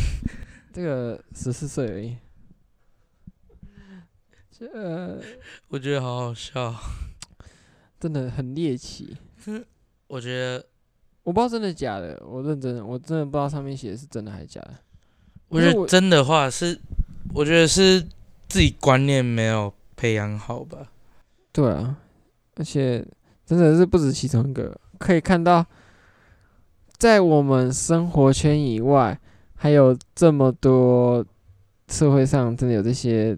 [0.74, 2.18] 这个十四岁而已，
[4.52, 5.22] 这
[5.70, 6.76] 我觉得好好笑。
[8.00, 9.18] 真的很猎奇，
[10.08, 10.66] 我觉得
[11.24, 14.74] 我不知道真的假的，我认真的，我真的不知道上面写的是真的还是假的。
[15.50, 16.80] 我觉得真的话是，
[17.34, 18.02] 我觉得是
[18.47, 20.91] 自己观念没有培养好吧？
[21.52, 21.97] 对啊，
[22.56, 23.06] 而且
[23.45, 25.66] 真的是不止其中一个，可以看到，
[26.97, 29.20] 在我们生活圈以外，
[29.56, 31.26] 还有这么多
[31.89, 33.38] 社会上真的有这些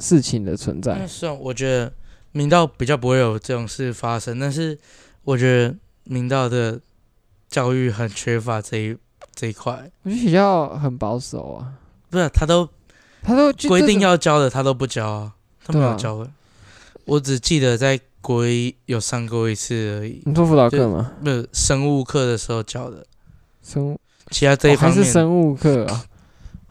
[0.00, 1.06] 事情的存在。
[1.06, 1.92] 虽然我觉得
[2.32, 4.78] 明道比较不会有这种事发生，但是
[5.24, 5.74] 我觉得
[6.04, 6.80] 明道的
[7.48, 8.96] 教育很缺乏这一
[9.34, 9.90] 这一块。
[10.02, 11.72] 我觉得学校很保守啊，
[12.08, 12.68] 不是他都。
[13.22, 16.30] 他都规定要教的，他都不教啊，他没有教的。
[17.04, 20.22] 我只记得在国一有上过一次而已。
[20.24, 21.12] 你做辅导课吗？
[21.22, 23.06] 不是生物课的时候教的。
[23.62, 24.00] 生物，
[24.30, 26.06] 其他这一方面、哦、还是生物课啊？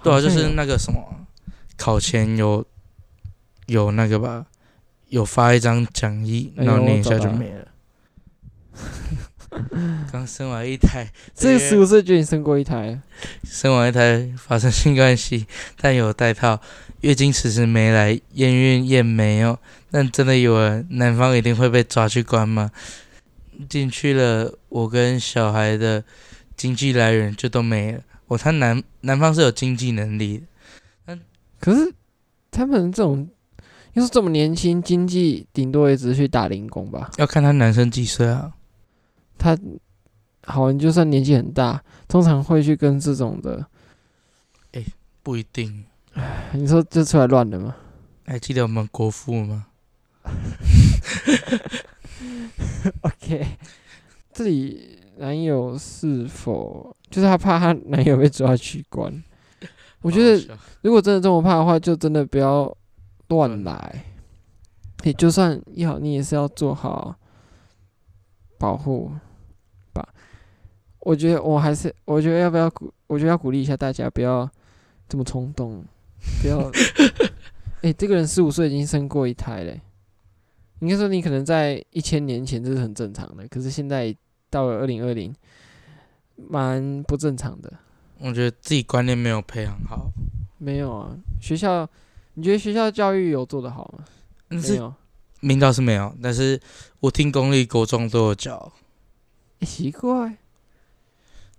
[0.02, 1.00] 对啊，就是那个什么，
[1.78, 2.66] 考前有
[3.68, 4.48] 有那个吧，
[5.10, 7.68] 有发一张讲义，然后念一下就没了。
[10.12, 13.00] 刚生完一胎，这个十五岁就已经生过一胎，
[13.44, 15.48] 生完一胎发生性关系，
[15.82, 16.62] 但有带套，
[17.02, 19.58] 月经迟迟没来，验孕验没有，
[19.90, 22.72] 但真的有人，男方一定会被抓去关吗？
[23.68, 26.04] 进去了，我跟小孩的
[26.56, 28.02] 经济来源就都没了。
[28.28, 30.44] 我看男男方是有经济能力的，
[31.06, 31.20] 但
[31.60, 31.92] 可是
[32.52, 33.28] 他们这种
[34.00, 37.12] 又是这么年轻，经济顶多也只是去打零工吧？
[37.18, 38.54] 要看他男生几岁啊？
[39.38, 39.58] 他
[40.44, 43.66] 好，你就算年纪很大，通常会去跟这种的，
[44.72, 44.86] 哎、欸，
[45.22, 45.84] 不一定。
[46.54, 47.76] 你说这出来乱的吗？
[48.26, 49.66] 还记得我们国父吗？
[53.02, 53.46] OK，
[54.32, 59.22] 这里男友是否就是他怕他男友被抓去关？
[60.02, 62.74] 我觉得如果真的这么怕的话，就真的不要
[63.30, 64.06] 乱来。
[65.04, 67.16] 你，就算要，你也是要做好
[68.60, 69.12] 保护
[69.94, 70.08] 吧。
[71.00, 72.94] 我觉得我还是，我觉得要不要鼓？
[73.08, 74.48] 我觉得要鼓励一下大家，不要
[75.08, 75.84] 这么冲动，
[76.42, 76.70] 不要。
[77.82, 79.80] 哎、欸，这个人十五岁已经生过一胎嘞，
[80.80, 84.14] 应该说你可能在一千年前这是很正常的，可是现在
[84.50, 85.34] 到了二零二零，
[86.36, 87.72] 蛮不正常的。
[88.20, 90.12] 我觉得自己观念没有培养好。
[90.58, 91.90] 没有啊，学校，
[92.40, 94.06] 你觉得学校教育有做得好吗？
[94.48, 94.94] 没有，
[95.42, 96.58] 明道是没有，但是
[97.02, 98.72] 我听公立国中都有教。
[99.60, 100.38] 欸、奇怪。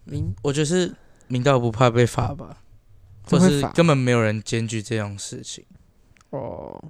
[0.05, 0.97] 明，我觉得是
[1.29, 2.63] 明道不怕被罚吧，
[3.25, 5.67] 或是根本没有人检举这种事情。
[6.31, 6.83] 哦，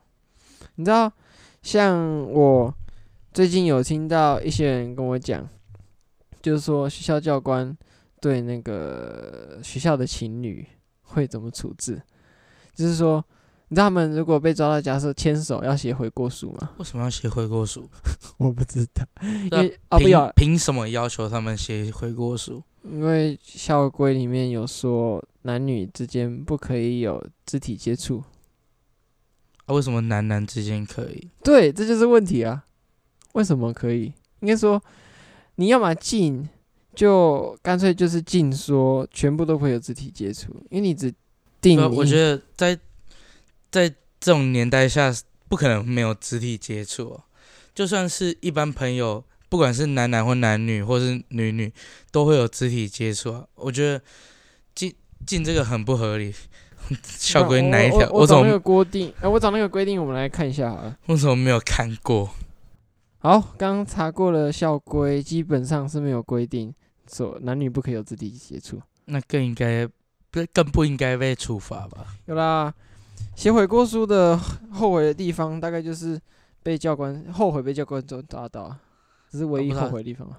[0.76, 1.12] 你知道，
[1.60, 2.72] 像我
[3.34, 5.44] 最近有听到一些人跟我讲，
[6.40, 7.76] 就是说学校教官
[8.20, 10.64] 对那个学校的情侣
[11.02, 12.00] 会怎么处置，
[12.72, 13.24] 就是说。
[13.72, 16.70] 你知道他们如果被抓到，假设牵手要写悔过书吗？
[16.78, 17.88] 为什么要写悔过书？
[18.36, 22.60] 我不知道，因为啊不要凭什么要求他们写悔过书？
[22.82, 28.24] 因为校规里面有说男女之间不可以有肢体接触。
[29.66, 31.28] 啊，为什么男男之间可以？
[31.44, 32.64] 对，这就是问题啊！
[33.34, 34.12] 为什么可以？
[34.40, 34.82] 应该说
[35.54, 36.48] 你要么禁，
[36.92, 41.14] 就干脆就是禁，说全部都会有肢体接触，因为你只
[41.60, 41.80] 定。
[41.94, 42.76] 我觉得在。
[43.70, 45.12] 在这种年代下，
[45.48, 47.24] 不可能没有肢体接触哦。
[47.74, 51.72] 就算是一般朋友，不管是男男或男女，或是女女，
[52.10, 53.46] 都会有肢体接触啊。
[53.54, 54.02] 我觉得
[54.74, 54.94] 禁
[55.26, 56.34] 禁这个很不合理。
[57.04, 58.10] 校规哪一条？
[58.10, 60.96] 我找那个规定，哎，我找那个规定，我们来看一下好了。
[61.06, 62.30] 为什么没有看过？
[63.18, 66.74] 好，刚查过了校规，基本上是没有规定
[67.08, 68.80] 说男女不可以有肢体接触。
[69.04, 69.86] 那更应该
[70.32, 72.06] 不更不应该被处罚吧？
[72.26, 72.74] 有啦。
[73.40, 74.36] 写悔过书的
[74.70, 76.20] 后悔的地方，大概就是
[76.62, 78.76] 被教官后悔被教官抓到，
[79.30, 80.30] 这是唯一后悔的地方。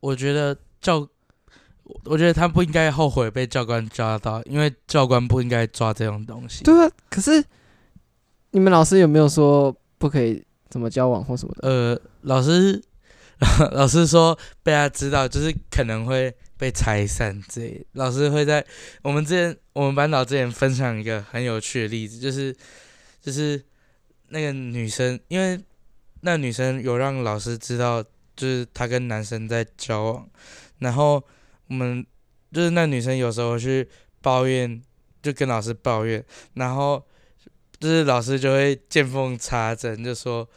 [0.00, 1.06] 我觉得教，
[2.04, 6.64] 我觉得他不应该后悔被教官抓到，因为教官不应该抓这种东西。
[6.64, 7.44] 对啊，可是
[8.52, 11.68] 你们老师有没有说不可以怎么交往或什么的？
[11.68, 12.82] 呃，老师
[13.72, 16.34] 老师说被他知道，就是可能会。
[16.58, 18.64] 被拆散之类，老师会在
[19.02, 22.56] 我们之前，我们班导之前分享一个很有趣的例子，就是
[23.20, 23.62] 就是
[24.28, 25.60] 那个女生，因为
[26.22, 28.02] 那女生有让老师知道，
[28.34, 30.30] 就是她跟男生在交往，
[30.78, 31.22] 然后
[31.68, 32.04] 我们
[32.52, 33.88] 就是那女生有时候去
[34.22, 34.82] 抱怨，
[35.22, 37.04] 就跟老师抱怨，然后
[37.78, 40.48] 就是老师就会见缝插针，就说。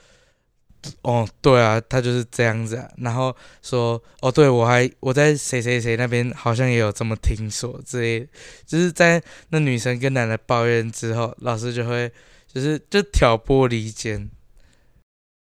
[1.02, 2.90] 哦，对啊，他就是这样子啊。
[2.98, 8.28] 然后说，哦，对，我还我在谁谁谁那边好像也有这么听说之类的，
[8.66, 12.12] 就是在那女生跟男的抱怨之后，老师就会
[12.48, 14.30] 就是就挑拨离间，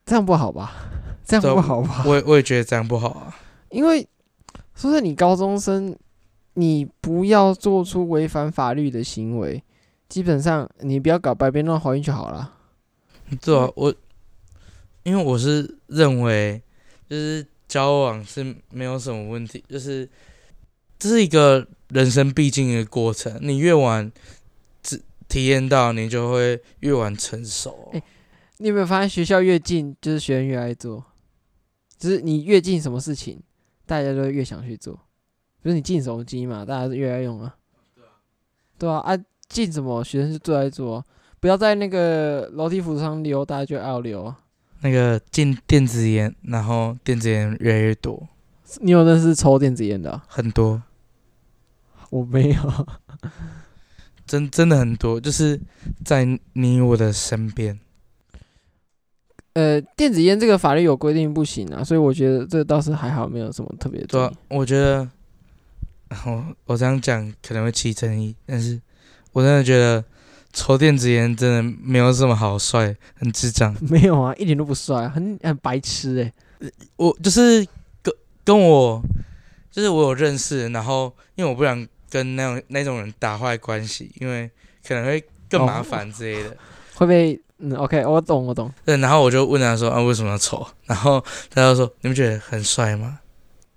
[0.05, 0.73] 这样不好吧？
[1.25, 2.03] 这样不好吧？
[2.05, 3.35] 我我也觉得这样不好啊。
[3.69, 4.07] 因为
[4.75, 5.95] 说是你高中生，
[6.53, 9.61] 你不要做出违反法律的行为，
[10.07, 12.53] 基本上你不要搞白边乱怀孕就好了。
[13.41, 13.93] 对啊，我
[15.05, 16.59] 因为我是认为，
[17.07, 20.09] 就是交往是没有什么问题，就是
[20.97, 24.11] 这是一个人生必经的过程，你越晚
[24.81, 27.91] 只体验到，你就会越晚成熟。
[27.93, 28.03] 欸，
[28.57, 31.05] 你有没有发现学校越近，就是学生越爱做，
[31.99, 33.39] 就是你越近什么事情，
[33.85, 34.95] 大家都越想去做。
[35.61, 37.55] 比如你进手机嘛，大家是越爱用啊。
[38.79, 39.15] 对啊，啊
[39.47, 41.05] 进什么学生就最爱做。
[41.39, 44.33] 不要在那个楼梯扶手上溜，大家就爱溜。
[44.81, 48.27] 那个禁电子烟，然后电子烟越来越多。
[48.81, 50.23] 你有认识抽电子烟的啊？
[50.27, 50.81] 很多，
[52.09, 52.87] 我没有。
[54.25, 55.59] 真真的很多，就是
[56.03, 57.79] 在你我的身边。
[59.53, 64.07] 呃，电子烟这个法律有规定不行啊，所以我觉得这倒是还好，没有什么特别的。
[64.07, 65.09] 对啊，我觉得，
[66.25, 68.81] 我我这样讲可能会起争议，但是
[69.31, 70.03] 我真的觉得。
[70.55, 73.75] 抽电子烟真的没有这么好帅，很智障。
[73.91, 76.23] 没有啊，一点都不帅，很很白痴哎、
[76.65, 76.71] 欸。
[76.95, 77.67] 我就是
[78.01, 78.11] 跟
[78.45, 79.01] 跟我，
[79.69, 84.49] 就是我有认识，然后因为我不想跟那种那种人打坏关系，因为
[84.87, 86.49] 可能会更麻烦之类的。
[86.51, 86.57] 哦、
[86.95, 87.41] 会不会？
[87.57, 88.71] 嗯，OK，我懂，我懂。
[88.85, 93.19] 对，然后我就问他说：“啊，为什么要抽？” 然后他就说：“你们觉得很帅吗？”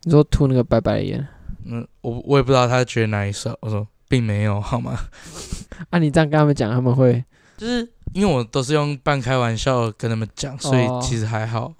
[0.02, 1.28] 你说吐那个白白的烟？
[1.64, 3.52] 嗯，我我也不知道他觉得哪里帅。
[3.60, 3.86] 我说。
[4.08, 4.98] 并没有，好吗？
[5.90, 7.22] 啊，你这样跟他们讲，他们会
[7.56, 11.66] 就是因为我都是用半开玩笑跟他们讲，所以其实还好。
[11.66, 11.74] 哦，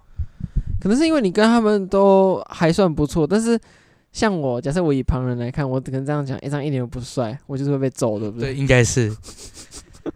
[0.80, 3.58] 可能是因为你跟他们都还算不错，但是
[4.12, 8.52] 像我，假设我以旁人来看，我可能这样讲，一张一点都不帅，我就是会被揍，对不对？
[8.52, 9.10] 对，应该是。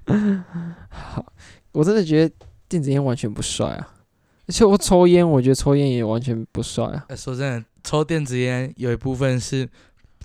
[0.88, 1.24] 好，
[1.72, 2.34] 我真的觉得
[2.68, 3.88] 电子烟完全不帅啊，
[4.46, 7.06] 而且我抽烟，我觉得抽烟也完全不帅啊。
[7.16, 9.68] 说真的，抽电子烟有一部分是。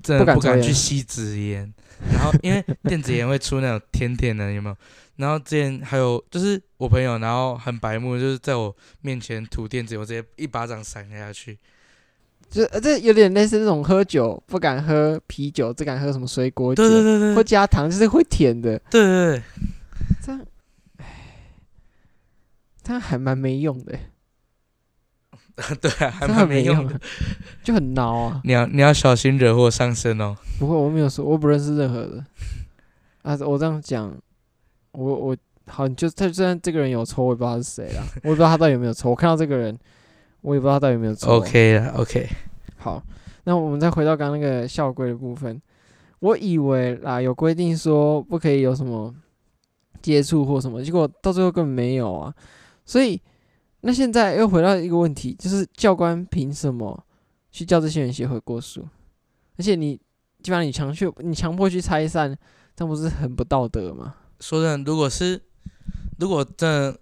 [0.03, 1.73] 真的不敢去吸纸烟，
[2.11, 4.77] 然后因为电子烟会出那种甜甜的，有没有？
[5.17, 11.57] 然后之前还有就是我朋友，然后很白目，就是在我面前吐电子烟，我直接一巴掌扇下去。
[12.49, 18.79] 就这有点类似那种喝酒不敢喝啤酒，只敢喝什么水果酒，对对对对，会加糖，就是会甜的。
[18.89, 19.41] 对对对，
[20.21, 20.45] 这样，
[20.97, 21.05] 唉，
[22.83, 23.99] 这样还蛮没用的。
[25.81, 26.99] 对啊，还蛮没用的，
[27.63, 28.41] 就很挠啊！
[28.43, 30.35] 你要你要小心惹祸上身哦。
[30.59, 32.23] 不会，我没有说，我不认识任何人。
[33.23, 34.15] 啊，我这样讲，
[34.91, 39.09] 我我好，就他虽然这个人有抽，我也不知道他是谁啦，我也不知道他到底有没有抽。
[39.09, 39.75] 我看到这个人，
[40.41, 41.31] 我也不知道他到底有没有抽。
[41.37, 42.29] OK 了，OK。
[42.77, 43.01] 好，
[43.45, 45.59] 那我们再回到刚刚那个校规的部分。
[46.19, 49.11] 我以为啦，有规定说不可以有什么
[50.03, 52.31] 接触或什么，结果到最后根本没有啊，
[52.85, 53.19] 所以。
[53.87, 57.01] 那现在又回到一个问题，就是教官凭什么
[57.49, 58.85] 去叫这些人写悔过书？
[59.55, 59.95] 而且你
[60.43, 62.37] 基本上你强去，你强迫去拆散，
[62.75, 64.15] 这不是很不道德吗？
[64.41, 65.41] 说真的，如果是
[66.19, 66.99] 如果真的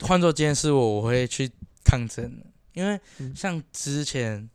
[0.00, 1.48] 换做今天是我，我会去
[1.84, 2.98] 抗争，因为
[3.32, 4.50] 像之前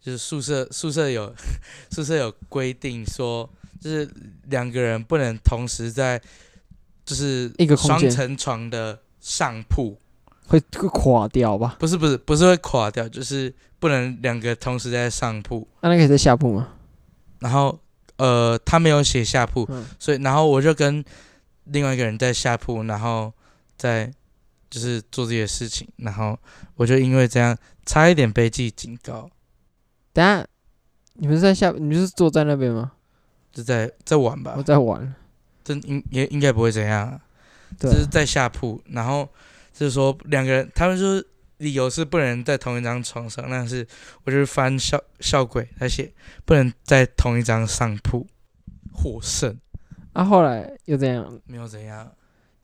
[0.00, 1.34] 就是宿舍宿舍有
[1.90, 3.46] 宿舍有规定说，
[3.78, 4.10] 就是
[4.44, 6.18] 两个人不能同时在
[7.04, 10.00] 就是一个双层床的上铺。
[10.48, 11.76] 会会垮掉吧？
[11.78, 15.68] 不是不是不是会垮掉，就是不能两个同时在上铺。
[15.82, 16.68] 那那个也在下铺吗？
[17.40, 17.78] 然后
[18.16, 21.04] 呃，他没有写下铺，嗯、所以然后我就跟
[21.64, 23.30] 另外一个人在下铺，然后
[23.76, 24.10] 在
[24.70, 26.38] 就是做这些事情，然后
[26.76, 29.28] 我就因为这样差一点被记警告。
[30.14, 30.46] 等下，
[31.12, 32.92] 你们是在下，你们是坐在那边吗？
[33.52, 34.54] 就在在玩吧。
[34.56, 35.14] 我在玩。
[35.62, 37.20] 这应也应该不会怎样、啊，
[37.78, 39.28] 就是在下铺，然后。
[39.78, 41.22] 就是说两个人，他们说
[41.58, 43.86] 理由是不能在同一张床上，但是
[44.24, 46.12] 我就是翻校校规，他写
[46.44, 48.26] 不能在同一张上铺，
[48.92, 49.56] 获胜。
[50.14, 51.40] 啊，后来又怎样？
[51.46, 52.12] 没有怎样。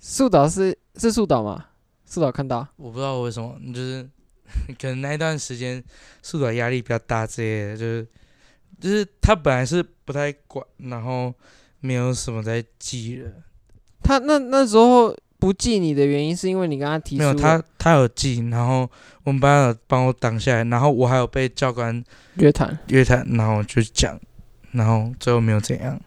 [0.00, 1.66] 树导是是树导吗？
[2.04, 2.66] 树导看到？
[2.74, 4.02] 我不知道为什么，就是
[4.76, 5.80] 可能那一段时间
[6.20, 8.08] 树导压力比较大之类的，就是
[8.80, 11.32] 就是他本来是不太管，然后
[11.78, 13.30] 没有什么在记了。
[14.02, 15.16] 他那那时候。
[15.44, 18.90] 不记你的原因是因为你跟他提出没有他，他有记，然后
[19.24, 22.02] 我们班有帮我挡下来，然后我还有被教官
[22.36, 24.18] 约谈约谈，然后就讲，
[24.70, 26.00] 然后最后没有怎样。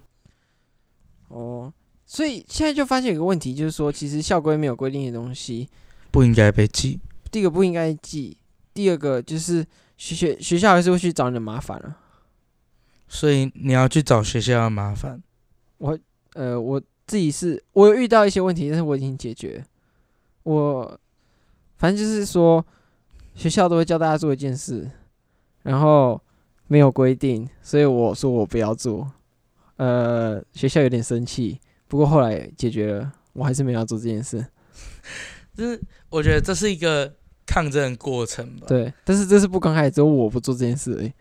[1.27, 1.71] 哦，
[2.03, 5.69] 所以现在就发现有个问题，就是说其实校规没有规定的东西
[6.09, 6.99] 不应该被记。
[7.29, 8.35] 第一个不应该记，
[8.73, 9.63] 第二个就是
[9.97, 11.95] 学学学校还是会去找你的麻烦了。
[13.07, 15.21] 所以你要去找学校的麻烦。
[15.77, 15.99] 我
[16.33, 16.81] 呃我。
[17.07, 19.65] 自己是，我有遇到一些问题，但是我已经解决。
[20.43, 20.99] 我
[21.77, 22.63] 反正就是说，
[23.33, 24.91] 学校都会教大家做一件事，
[25.63, 26.21] 然后
[26.67, 29.09] 没有规定，所以我说我不要做。
[29.77, 34.45] 呃，学校有点生气，不过后来解决了，我还是没有要做这件事。
[35.55, 37.13] 就是我觉得这是一个
[37.45, 38.67] 抗争过程吧。
[38.67, 41.13] 对，但是这是不公开，只有我不做这件事而已。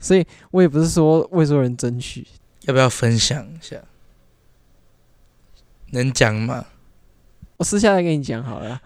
[0.00, 2.26] 所以我也不是说为所有人争取。
[2.62, 3.76] 要不要分享一下？
[5.92, 6.64] 能讲吗？
[7.56, 8.80] 我私下来跟你讲好了。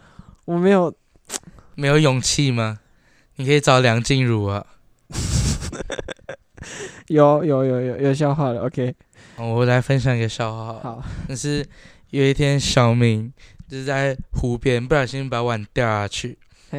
[0.44, 0.92] 我没有，
[1.76, 2.80] 没有勇气吗？
[3.36, 4.64] 你可以找梁静茹啊。
[7.08, 8.94] 有有有有有笑话了，OK。
[9.36, 10.80] 我来分享一个笑话。
[10.82, 11.66] 好，那是
[12.10, 13.32] 有一天小明
[13.68, 16.38] 就是在湖边不小心把碗掉下去，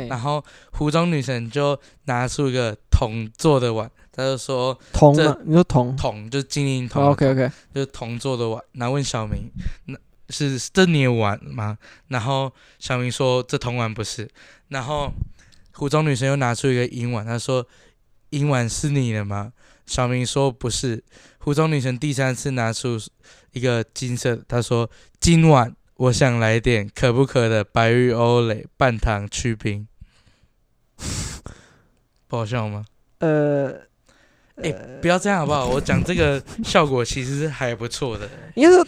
[0.10, 5.38] 然后湖中女神就拿出一个铜做的碗，她就说铜吗？
[5.46, 5.96] 你说铜？
[5.96, 7.04] 铜就是金银铜。
[7.04, 8.64] OK OK，就是铜做的碗。
[8.74, 9.52] 然后问小明，
[9.86, 9.98] 那
[10.30, 11.78] 是这你的碗吗？
[12.08, 14.30] 然后小明说这铜碗不是。
[14.70, 15.12] 然后
[15.74, 17.68] 湖中女神又拿出一个银碗，她说
[18.30, 19.54] 银碗是你的吗？
[19.86, 21.04] 小明说不是，
[21.40, 22.98] 湖中女神第三次拿出
[23.52, 29.88] 一个金色，她说：“今晚我想来点可不可的白玉欧蕾半糖去冰。”
[32.28, 32.86] 不好笑吗？
[33.20, 33.72] 呃，
[34.56, 35.68] 哎、欸，不要这样好不好？
[35.68, 38.30] 我讲这个效果其实是还不错的。
[38.56, 38.88] 应该说，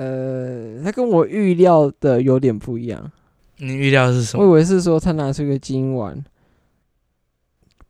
[0.00, 3.12] 呃，他跟我预料的有点不一样。
[3.56, 4.42] 你预料是什么？
[4.42, 6.24] 我以为是说他拿出一个金碗，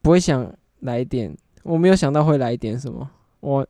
[0.02, 1.36] 不会想来点。
[1.62, 3.08] 我没有想到会来一点什么，
[3.38, 3.64] 我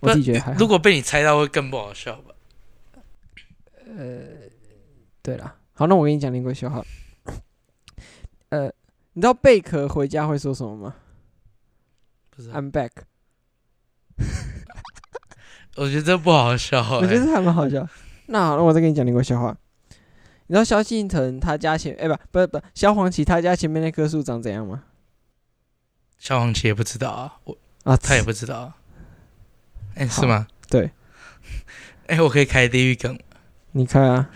[0.00, 0.58] 我自己觉得还好。
[0.58, 2.34] 如果被你猜到会更不好笑吧？
[3.84, 4.18] 呃，
[5.20, 6.82] 对了，好，那我给你讲另一个笑话。
[8.48, 8.72] 呃，
[9.12, 10.96] 你知道贝壳回家会说什么吗？
[12.30, 12.92] 不是，I'm back。
[15.78, 16.96] 我觉得这不好笑，欸。
[16.96, 17.86] 我觉得还蛮好笑。
[18.26, 19.56] 那好，那我再给你讲另一个笑话。
[20.48, 24.82] 你知道萧敬腾他家前，哎、欸，不，不，不，萧煌奇他家前面那棵树长怎样吗？
[26.18, 28.72] 萧煌奇也不知道啊，我啊，他也不知道。
[29.94, 30.48] 哎、欸，是吗？
[30.68, 30.90] 对。
[32.08, 33.16] 哎、欸，我可以开地狱梗。
[33.72, 34.30] 你开啊。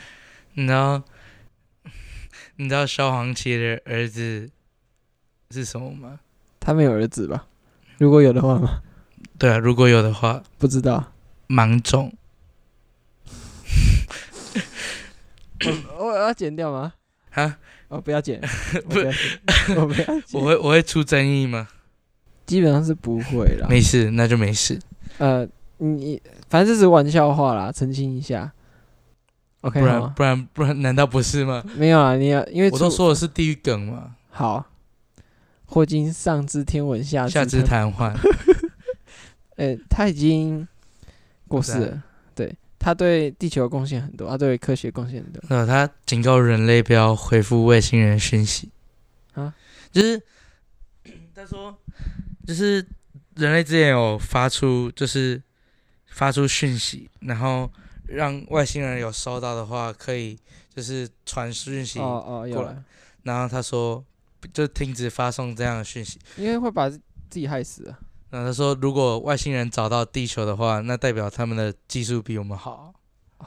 [0.55, 1.03] 你知道？
[2.57, 4.49] 你知道萧煌奇的儿子
[5.51, 6.21] 是什么吗？
[6.61, 7.47] 他没有儿子吧？
[7.99, 8.83] 如果有的话吗？
[9.39, 10.43] 对啊，如果有的话。
[10.59, 11.12] 不知道。
[11.53, 12.11] 芒种。
[15.99, 16.95] 我我要剪掉吗？
[17.33, 17.59] 啊？
[17.89, 18.41] 哦，不要剪，
[18.89, 18.99] 不，
[19.79, 20.27] 我不要剪。
[20.33, 21.69] 我 会我会出争议吗？
[22.47, 23.67] 基本上是不会啦。
[23.69, 24.81] 没事，那就没事。
[25.19, 25.47] 呃，
[25.77, 28.51] 你反正这是玩笑话啦，澄清一下。
[29.61, 31.63] OK 不然不然不然，难道不是吗？
[31.77, 34.17] 没有啊，你要因为我都说的是地狱梗嘛。
[34.31, 34.67] 好，
[35.67, 38.13] 霍金上知天文下下知瘫痪。
[39.57, 40.67] 呃，他已经
[41.53, 42.03] 过世了。
[42.79, 45.41] 他对地球贡献很多，他对科学贡献很多。
[45.51, 48.73] 呃，他警告人类不要回复外星人讯息
[49.35, 49.55] 啊，
[49.93, 50.21] 就是
[51.33, 51.79] 他说，
[52.45, 52.85] 就是
[53.37, 55.41] 人类之前有发出，就是
[56.07, 57.71] 发出讯息，然后
[58.09, 60.37] 让外星人有收到的话，可以
[60.75, 62.83] 就是传讯息哦哦有了。
[63.23, 64.05] 然后他说，
[64.53, 67.01] 就停止发送这样的讯息，因为会把自
[67.31, 67.97] 己害死啊。
[68.35, 72.95] 那他说，如果外星人找到地球的话，那代表他们的技术比我们好。
[73.37, 73.47] 哦，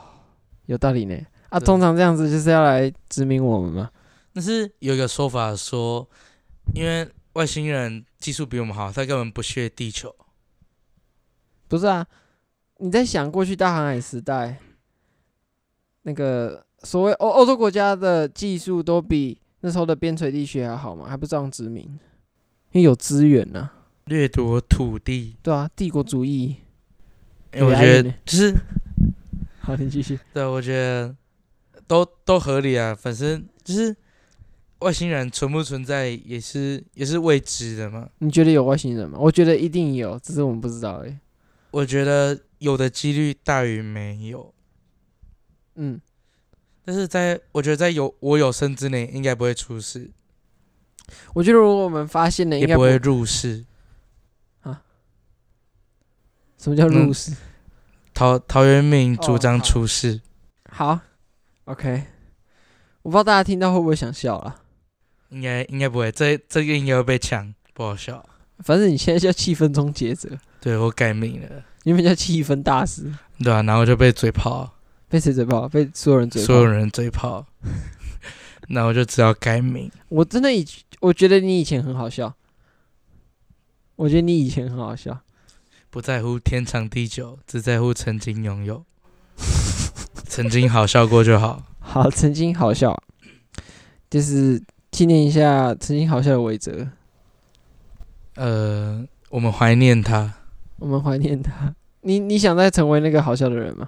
[0.68, 1.20] 有道理呢。
[1.50, 3.90] 啊，通常这样子就是要来殖民我们吗？
[4.32, 6.08] 但是有一个说法说，
[6.76, 10.16] 因为外星人技术比我们好，他根本不屑地球。
[11.68, 12.06] 不是啊，
[12.78, 14.60] 你在想过去大航海时代，
[16.04, 21.08] 那个所谓欧欧洲国家的技术都比那时候的边陲地区还好吗？
[21.10, 21.86] 还不这样殖民？
[22.72, 23.72] 因为有资源呢。
[24.06, 26.58] 掠夺土地，对啊，帝国主义。
[27.52, 28.56] 欸、我觉得就是，
[29.62, 30.20] 好，你继续。
[30.34, 31.16] 对，我觉得
[31.88, 32.94] 都都合理啊。
[32.94, 33.96] 反正就是
[34.80, 38.08] 外星人存不存在，也是也是未知的嘛。
[38.20, 39.18] 你觉得有外星人吗？
[39.20, 41.16] 我觉得一定有，只是我们不知道而已。
[41.72, 44.54] 我觉得有的几率大于没有。
[45.76, 46.00] 嗯，
[46.84, 50.12] 但是在我觉得在有我有生之年，应该不会出事。
[51.34, 53.66] 我觉得如果我们发现了，应该不会入世。
[56.66, 57.30] 什么叫入世？
[57.30, 57.38] 嗯、
[58.12, 60.20] 陶陶渊明主张出世。
[60.64, 61.02] 哦、好，好
[61.66, 62.06] ，OK。
[63.04, 64.64] 我不知道大家听到会不会想笑了。
[65.30, 68.28] 应该应该不会，这这个应该会被抢，不好笑。
[68.64, 70.28] 反正你现在叫气氛终结者。
[70.60, 73.14] 对，我改名了，原本叫气氛大师。
[73.38, 74.74] 对啊，然后就被嘴炮。
[75.08, 75.70] 被谁嘴炮？
[75.70, 76.48] 被所有人嘴炮。
[76.48, 77.46] 所有人嘴炮。
[78.70, 79.92] 那我就只好改名。
[80.10, 80.66] 我真的以，
[81.00, 82.34] 我觉得你以前很好笑。
[83.98, 85.22] 我觉得你以前很好笑。
[85.96, 88.84] 不在乎天长地久，只在乎曾经拥有。
[90.28, 91.64] 曾经好笑过就好。
[91.80, 93.02] 好，曾经好笑，
[94.10, 96.86] 就是纪念一下曾经好笑的韦泽。
[98.36, 100.34] 呃，我们怀念他。
[100.80, 101.74] 我们怀念他。
[102.02, 103.88] 你你想再成为那个好笑的人吗？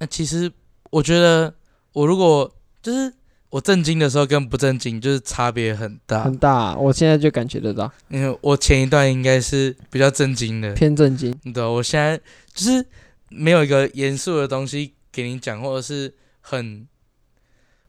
[0.00, 0.50] 那其实
[0.90, 1.54] 我觉得，
[1.92, 2.52] 我如果
[2.82, 3.14] 就是
[3.50, 6.76] 我震惊的时候跟不震惊就是差别很大，很大啊。
[6.76, 11.36] 我现在就感觉得到，因为我前一段应该是比较震惊的，偏震惊。
[11.52, 12.16] 对，我现在
[12.54, 12.86] 就是
[13.28, 16.86] 没有一个严肃的东西给你讲，或者是很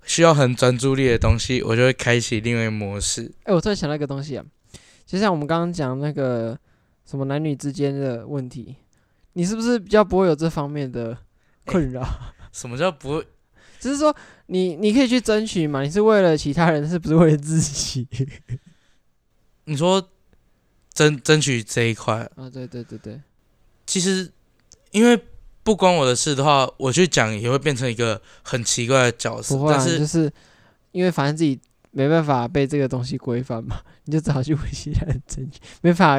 [0.03, 3.31] 需要很专注力的东西，我就会开启另外一个模式。
[3.43, 4.43] 哎，我突然想到一个东西啊，
[5.05, 6.57] 就像我们刚刚讲那个
[7.05, 8.77] 什么男女之间的问题，
[9.33, 11.15] 你是不是比较不会有这方面的
[11.65, 12.03] 困扰？
[12.51, 13.27] 什么叫不会？
[13.79, 14.15] 只是说
[14.51, 18.05] 你你可以去争取嘛，你是为了其他人，是不是为了自己？
[19.63, 20.05] 你说
[20.93, 22.49] 争争取这一块啊？
[22.49, 23.21] 对对对对，
[23.85, 24.29] 其实
[24.91, 25.17] 因为
[25.63, 29.55] 不关我的事的话，我去讲也会变成一个很奇怪的角色。
[29.55, 30.29] 不会啊，但是就是
[30.91, 31.57] 因为反正自己
[31.91, 35.61] 没办法被这个东西规范嘛， 你就只好去为其他人争取。
[35.79, 36.15] 没法，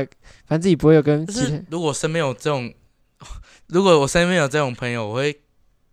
[0.47, 1.27] 反正自己不会有跟。
[1.27, 2.73] 但是如果身边有这种，
[3.69, 5.39] 如果我身边有这种朋友，我会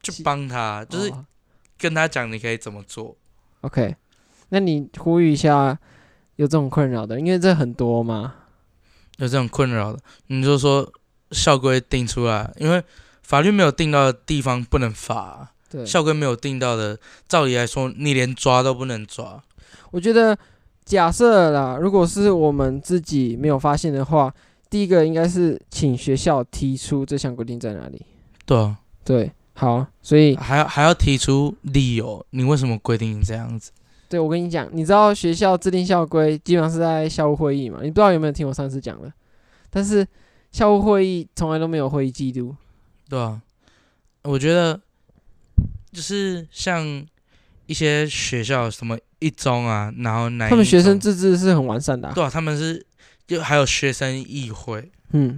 [0.04, 1.12] 去帮他，就是。
[1.80, 3.16] 跟他讲你可以怎么做
[3.62, 3.96] ，OK？
[4.50, 5.80] 那你呼吁一下
[6.36, 8.36] 有这种困扰的，因为这很多嘛。
[9.18, 10.92] 有这种困扰的，你就说
[11.32, 12.84] 校规定出来，因为
[13.24, 15.52] 法律没有定到的地方不能罚。
[15.70, 19.44] 对，校规没有定到的，照理来说你连抓都不能抓。
[19.92, 20.38] 我觉得
[20.86, 24.34] 假设啦，如果是我们自己没有发现的话，
[24.70, 28.06] 第一个应该是请学校提出这项规定在哪里。
[28.46, 29.32] 对啊，对。
[29.60, 33.74] 好，所以还要还要提出理由，你为什么规定这样子？
[34.08, 37.80] 对，我跟你讲，你知道学校制定校规基本上是在校务会议嘛？
[37.82, 39.12] 你不知道有没有听我上次讲的？
[39.70, 40.08] 但是
[40.54, 42.56] 校务会议从来都没有会议记录。
[43.10, 43.42] 对啊，
[44.24, 44.80] 我觉得
[45.92, 47.06] 就是像
[47.66, 52.14] 一些学校什么一中啊，然后哪他们学生自治是很完善的啊。
[52.16, 52.86] 对啊，他们是
[53.28, 54.90] 就还有学生议会。
[55.12, 55.38] 嗯，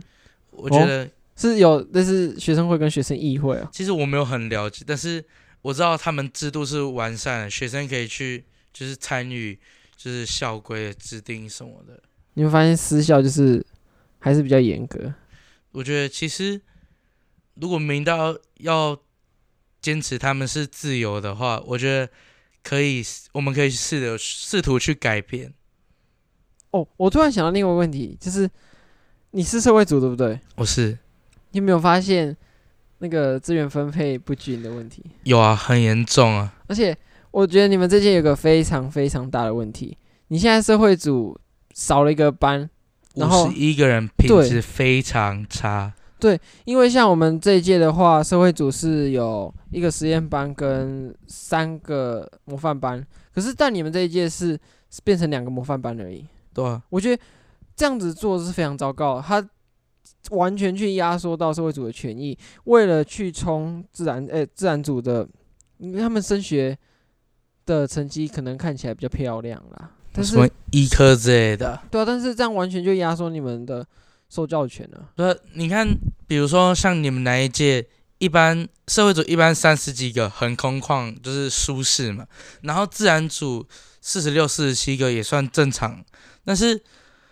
[0.52, 1.10] 我觉得。
[1.50, 3.70] 哦是有，但是学生会跟学生议会啊。
[3.72, 5.24] 其实我没有很了解，但是
[5.62, 9.60] 我知道他们制度是完善的，学生可以去就是参与，
[9.96, 12.02] 就是校规的制定什么的。
[12.36, 13.66] 你会发现私校就是
[14.20, 15.14] 还是比较严格。
[15.72, 16.62] 我觉得其实
[17.56, 18.98] 如果明道要
[19.82, 22.12] 坚持他们是自由的话，我觉得
[22.64, 25.54] 可以，我们可以试着试图去改变。
[26.72, 28.50] 哦，我突然想到另外一个问题，就是
[29.32, 30.40] 你是社会组对不对？
[30.56, 30.98] 我是。
[31.52, 32.36] 你有没有发现
[33.00, 35.04] 那个资源分配不均的问题？
[35.24, 36.54] 有啊，很严重啊！
[36.68, 36.96] 而且
[37.32, 39.98] 我觉得你们这届有个非常非常大的问题，
[40.28, 41.40] 你现在社会组
[41.74, 42.70] 少了一个班，
[43.16, 45.94] 然后五十一个人品质非常差。
[46.20, 54.56] 对，因为像我们这一届的话，社会组是有一个实验班跟三个模范班，可是但你们这一届是
[55.04, 56.24] 变成两个模范班而已。
[56.54, 57.20] 对啊，我觉得
[57.76, 59.20] 这样子做是非常糟糕。
[59.20, 59.44] 他
[60.30, 65.28] 完全去压缩到社会组的权益，为了去冲自然，诶、欸，自然组的，
[65.80, 66.78] 因为他们升学
[67.66, 73.86] 的成绩可能看起来比较漂亮啦，但是什么医科之类的，对啊，但是这样完全就压缩你们的
[74.30, 75.10] 受教权了。
[75.16, 75.88] 对，你看，
[76.28, 77.88] 比如说像你们那一届，
[78.20, 82.26] 一般社会组一般三十几个很空旷，就是舒适嘛，
[82.62, 83.68] 然后自然组
[84.00, 86.06] 四十六、四十七个也算正常，
[86.46, 86.82] 但是。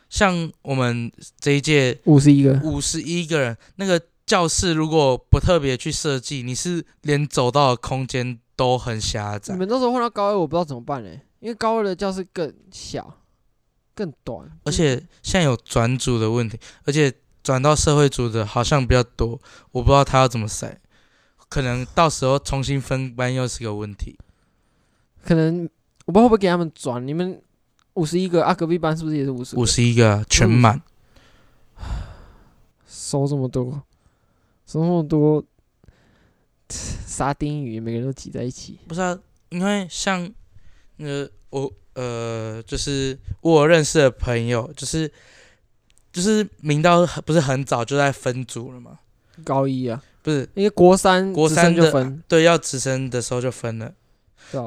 [0.09, 9.53] 像我们这一届五十一个，五十一个人，那个教室如果不特别去设计，你是连走道的空间都很狭窄。
[9.53, 13.17] 你们到时候换到高二，我不知道怎么办嘞，因为高二的教室更小、
[13.93, 19.39] 更短，而且现在有转组的问题，而且转到社会组的好像比较多，
[19.71, 20.79] 我不知道他要怎么塞，
[21.49, 24.17] 可能到时候重新分班又是个问题。
[25.23, 25.69] 可能
[26.05, 27.39] 我不知道会不会给他们转，你们。
[27.95, 29.55] 五十一个啊，隔壁班是不是也是五十？
[29.57, 30.81] 五十一个全满，
[32.87, 33.81] 收这么多，
[34.65, 35.43] 收这么多
[36.69, 38.79] 沙丁鱼，每个人都挤在一起。
[38.87, 39.19] 不是啊，
[39.49, 40.31] 因为像
[40.97, 45.11] 那个我呃，就是我认识的朋友，就是
[46.13, 48.99] 就是明道不是很早就在分组了吗？
[49.43, 53.93] 高一啊，不是，因为国三国三就分，对，要直升的时候就分了，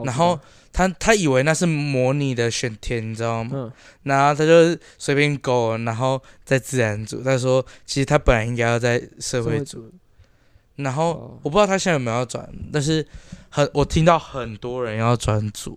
[0.05, 0.39] 然后。
[0.73, 3.51] 他他以为那是模拟的选填，你知道吗？
[3.53, 3.73] 嗯、
[4.05, 7.23] 然后他就随便勾，然后在自然组。
[7.23, 9.93] 他说，其实他本来应该要在社会组。
[10.77, 13.07] 然后、哦、我不知道他现在有没有要转，但是
[13.51, 15.77] 很我听到很多人要转组。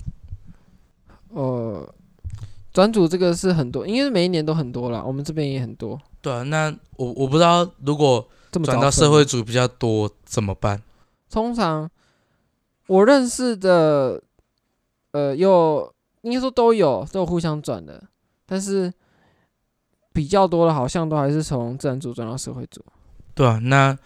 [1.28, 1.94] 呃，
[2.72, 6.00] 转组这个是很多，因为每一年都很多啦，我们这边也很多。
[6.22, 8.26] 对啊，那我我不知道如果
[8.64, 10.82] 转到社会组比较多怎么办？
[11.30, 11.92] 通常
[12.88, 14.24] 我认识的。
[15.16, 15.90] 呃，又
[16.24, 18.04] 应该说都有，都有互相转的，
[18.46, 18.92] 但是
[20.12, 22.84] 比较多的，好像都还是从自然组转到社会组。
[23.34, 23.98] 对啊，那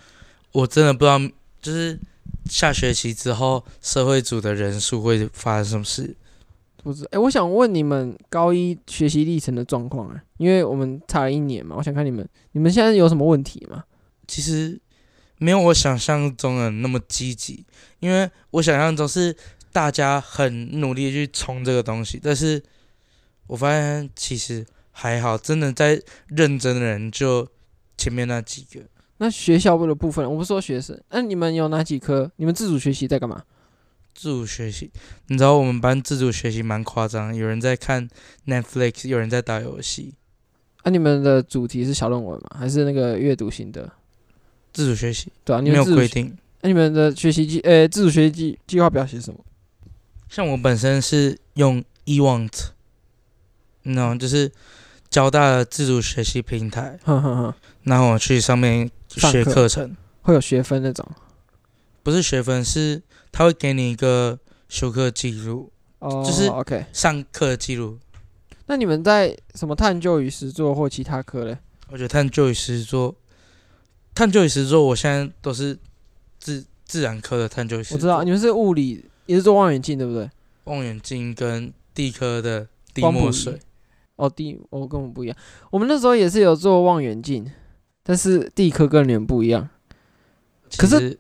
[0.51, 1.17] 我真的不知道，
[1.59, 1.99] 就是
[2.45, 6.15] 下学期之后社会组的人数会发生什么事。
[6.83, 13.83] 不是，哎、欸，我想问你们高一学习历程的状况啊，因为我们差了一年嘛，我想看你们，你们现在有什么问题吗？
[14.27, 14.79] 其实
[15.39, 17.65] 没有我想象中的那么积极，
[17.99, 19.35] 因为我想象中是
[19.71, 22.61] 大家很努力去冲这个东西，但是
[23.47, 27.47] 我发现其实还好，真的在认真的人就
[27.97, 28.81] 前面那几个。
[29.17, 32.31] 那学校部的部分，我不是说学生，那你们有哪几科？
[32.37, 33.43] 你们自主学习在干嘛？
[34.15, 34.89] 自主学习，
[35.27, 38.09] 你知道我们班自主学习蛮夸张，有人在看
[38.47, 40.15] Netflix，有人在打游戏。
[40.83, 42.57] 啊，你们的主题是小论文吗？
[42.57, 43.91] 还是那个阅读型的？
[44.71, 46.35] 自主学习，对啊，你们没有规定。
[46.61, 49.39] 那、啊、你们的学习计，呃，自主学习计计划表写什么？
[50.29, 52.69] 像我本身是用 eWant，
[53.83, 54.51] 那就是
[55.09, 57.53] 交大的自主学习平台，哼哼哼，
[57.83, 61.05] 然后我去上面学课程，会有学分那种？
[62.03, 63.01] 不是学分是。
[63.31, 67.99] 他会给你一个修课记录，哦，就是 OK 上课记录。
[68.65, 71.55] 那你们在什么探究与实作或其他科嘞？
[71.89, 73.15] 我觉得探究与实作，
[74.15, 75.77] 探究与实作，我现在都是
[76.39, 77.97] 自自然科的探究与实作。
[77.97, 80.27] 我知道你们是物理，也是做望远镜，对不对？
[80.63, 83.59] 望远镜跟地科的地墨水。
[84.15, 85.37] 哦，地我、哦、跟我们不一样。
[85.69, 87.49] 我们那时候也是有做望远镜，
[88.01, 89.69] 但是地科跟你们不一样。
[90.77, 91.19] 可是，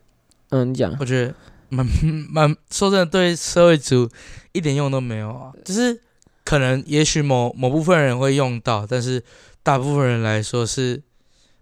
[0.49, 1.35] 嗯，你讲，我觉得。
[1.71, 1.85] 蛮
[2.31, 4.09] 蛮说真的，对社会组
[4.53, 5.53] 一点用都没有啊！
[5.63, 6.01] 就是
[6.43, 9.23] 可能也许某某部分人会用到，但是
[9.61, 10.99] 大部分人来说是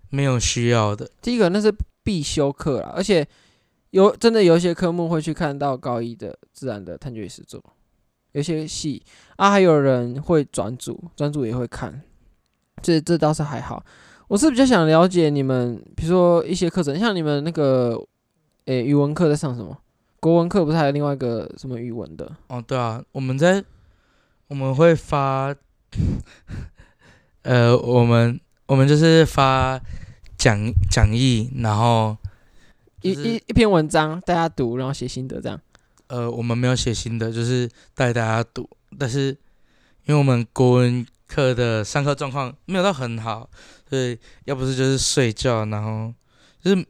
[0.09, 1.11] 没有需要的。
[1.21, 1.75] 第一个那是
[2.05, 3.27] 必修课啦，而且
[3.97, 7.59] 有真的有一些科目会去看到高一的自然的探究与实作，
[8.33, 9.01] 有些系
[9.37, 11.99] 啊，还有人会转组，转组也会看，
[12.83, 13.83] 这这倒是还好。
[14.27, 17.99] 我是比较想了解你们，比如说一些课程，像你们那个
[18.65, 19.75] 诶、语文课在上什么？
[20.19, 22.31] 国文课不是还有另外一个什么语文的？
[22.49, 23.63] 哦，对啊，我们在
[24.47, 25.55] 我们会发，
[27.41, 29.81] 呃，我们我们就是发
[30.37, 32.15] 讲讲义，然后、
[33.01, 35.59] 一一一篇文章大家读，然后写心得这样。
[36.07, 39.29] 呃，我们没有写心得，就是带大家读，但是
[40.05, 43.49] 因为我们国文课的上课状况没有到很好，
[43.89, 46.13] 所以要不是就是睡觉，然后
[46.61, 46.85] 就是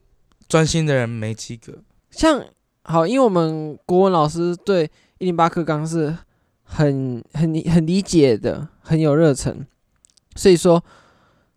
[0.47, 1.73] 专心的人没几个，
[2.11, 2.43] 像。
[2.89, 6.17] 好，因为我们国文老师对一零八课纲是
[6.63, 9.67] 很很很理解的，很有热忱，
[10.37, 10.81] 所以说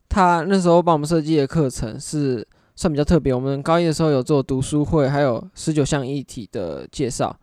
[0.09, 2.45] 他那时候帮我们设计的课程是
[2.81, 3.35] 算比较特别。
[3.35, 7.39] 我们高一的时候有做读书会，还有十九项议题的介绍。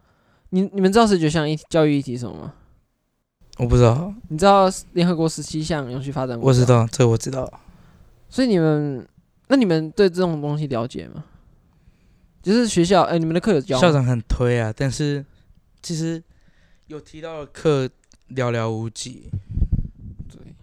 [0.50, 2.54] 你你们知道十九项议教育议题什么吗？
[3.60, 4.12] 我不知道。
[4.30, 6.40] 你知道联合国十七项永续发展？
[6.42, 7.48] 我知道，这个我知道。
[8.28, 9.08] 所以你们
[9.48, 11.24] 那你们对这种东西了解吗？
[12.42, 13.78] 就是学校，哎、欸，你们的课有教？
[13.78, 15.24] 校长很推啊，但是
[15.84, 16.24] 其实
[16.88, 17.86] 有提到的课
[18.30, 19.30] 寥寥无几。
[20.32, 20.56] 对，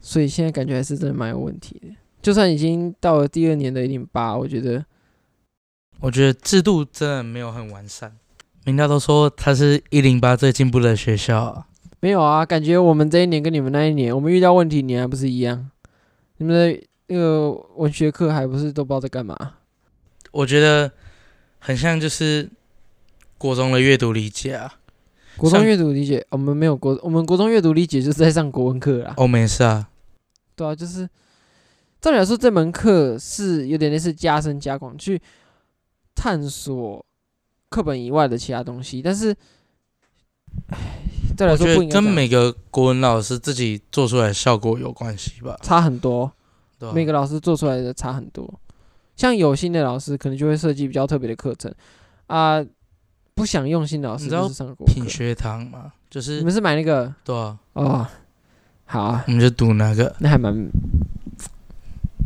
[0.00, 1.94] 所以现在感觉还是真的蛮有问题的。
[2.22, 4.84] 就算已经到了第二年的一零八，我觉得，
[6.00, 8.16] 我觉得制度真的没有很完善。
[8.64, 11.66] 人家都说他是一零八最进步的学校啊，
[11.98, 15.68] 没有啊，感觉我们这一年跟你们那一年，我们遇到问题，你还不是一样？
[16.36, 19.36] 你们的那个文学课还不是都不知道在干嘛？
[20.30, 20.92] 我觉得
[21.58, 22.48] 很像就是
[23.36, 24.74] 国中的阅读理解啊，
[25.36, 29.14] 国中阅读理解，我们没有国，我们国中阅读理解就是在上国文课啦。
[29.16, 29.88] 哦，没事啊。
[30.54, 31.08] 对啊，就是
[32.02, 35.22] 照理来说，这门课是有点类似加深加广，去
[36.16, 37.06] 探索
[37.68, 39.00] 课本以外的其他东西。
[39.00, 39.34] 但是，
[40.66, 40.78] 哎，
[41.36, 45.56] 照理来说不应该，跟每个国文老师自己做出来的效果有关系吧？
[45.62, 46.30] 差很多，
[46.76, 48.52] 对啊，每个老师做出来的差很多。
[49.14, 51.72] 像有心的老师可能就会设计比较特别的课程。
[52.26, 52.60] 啊，
[53.34, 57.14] 不想用心的老师就是上过品学堂嘛，就是你们是买那个？
[57.22, 58.06] 对啊，哦，
[58.86, 60.52] 好啊，我们就读那个，那还蛮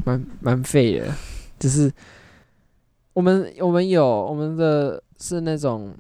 [0.07, 1.15] 蛮蛮废的，
[1.59, 1.93] 就是
[3.13, 5.95] 我们我们有我们的是那种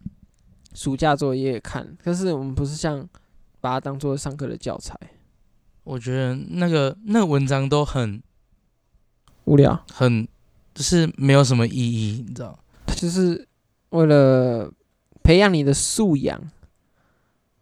[0.72, 3.06] 暑假作业看，可是我们不是像
[3.60, 4.96] 把它当做上课的教材，
[5.84, 8.22] 我觉得那个那个文章都很
[9.44, 10.26] 无聊，很。
[10.76, 12.58] 就是没有什么意义，你知道？
[12.84, 13.48] 他就是
[13.88, 14.70] 为了
[15.22, 16.38] 培养你的素养，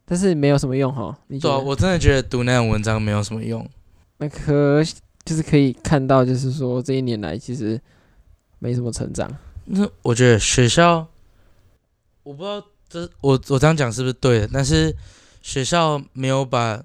[0.04, 1.16] 但是没有什么用哈。
[1.28, 3.64] 你对啊，我真的觉得读那种文章没有什么用。
[4.18, 4.82] 那可
[5.24, 7.80] 就是可以看到，就是说这一年来其实
[8.58, 9.30] 没什么成长。
[9.66, 11.06] 那我觉得学校，
[12.22, 14.94] 我不知道这我我这样讲是不是对的，但是
[15.42, 16.76] 学校没有把，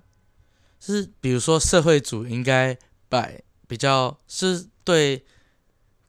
[0.80, 2.78] 就是比如说社会组应该
[3.08, 5.24] 摆比较是对。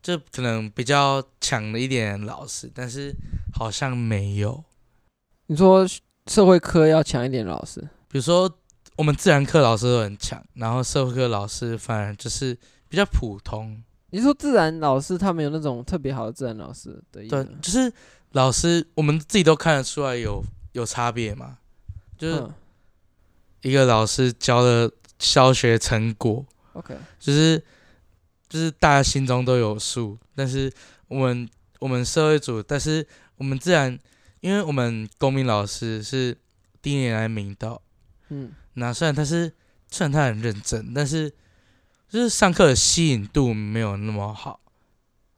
[0.02, 3.14] 就可能比较强的一点老师，但是
[3.52, 4.64] 好像没有。
[5.46, 5.86] 你说
[6.26, 8.50] 社会科要强一点老师，比如说
[9.00, 12.54] 我们自然课老师都很强，然后社会课老师反而就是
[12.86, 13.82] 比较普通。
[14.10, 17.42] 你说自然老师他们有那种特别好的自然老师的意思？
[17.42, 17.90] 对，就是
[18.32, 21.56] 老师我们自己都看得出来有有差别嘛，
[22.18, 22.46] 就是
[23.62, 26.44] 一个老师教的教学成果
[26.74, 27.64] ，OK，就是。
[28.50, 30.68] 就是大家心中都有数，但是
[31.06, 31.48] 我们
[31.78, 33.96] 我们社会组，但是我们自然，
[34.40, 36.36] 因为我们公民老师是
[36.82, 37.80] 第一年来明道，
[38.30, 39.52] 嗯，那虽然他是
[39.90, 41.30] 虽然他很认真，但是
[42.08, 44.60] 就是上课的吸引度没有那么好。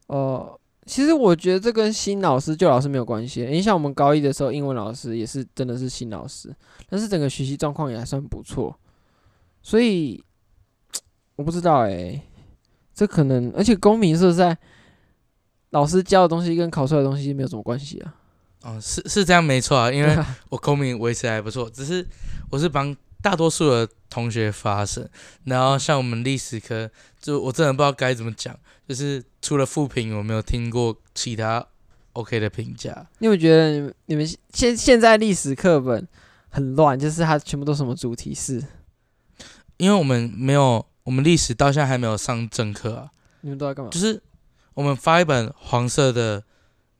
[0.06, 6.54] 哦、呃，其实我觉得这跟新老师旧老师没有关系，因为像我们高一的时候，英文老师也是真的是新老师，
[6.88, 8.78] 但是整个学习状况也还算不错，
[9.62, 10.22] 所以
[11.36, 12.22] 我不知道哎、欸。
[12.94, 14.54] 这可能，而且公民是在
[15.70, 18.14] 老师教的东西跟考出来的东西没有什么关系啊。
[18.64, 20.14] 哦，是是这样没错啊，因为
[20.50, 22.06] 我公民维持还不错，只是
[22.50, 25.08] 我是帮大多数的同学发生。
[25.44, 28.54] 然后像我们历史科，就我真的不知道该怎么讲，
[28.86, 31.66] 就是除了复评，我没有听过其他
[32.12, 33.06] OK 的评价。
[33.20, 36.06] 因为我觉得你们你们现现在历史课本
[36.50, 38.62] 很乱，就是它全部都什么主题式？
[39.78, 40.84] 因为我们没有。
[41.04, 43.10] 我们历史到现在还没有上正课啊！
[43.40, 43.90] 你们都在干嘛？
[43.90, 44.22] 就是
[44.72, 46.40] 我们发一本黄色的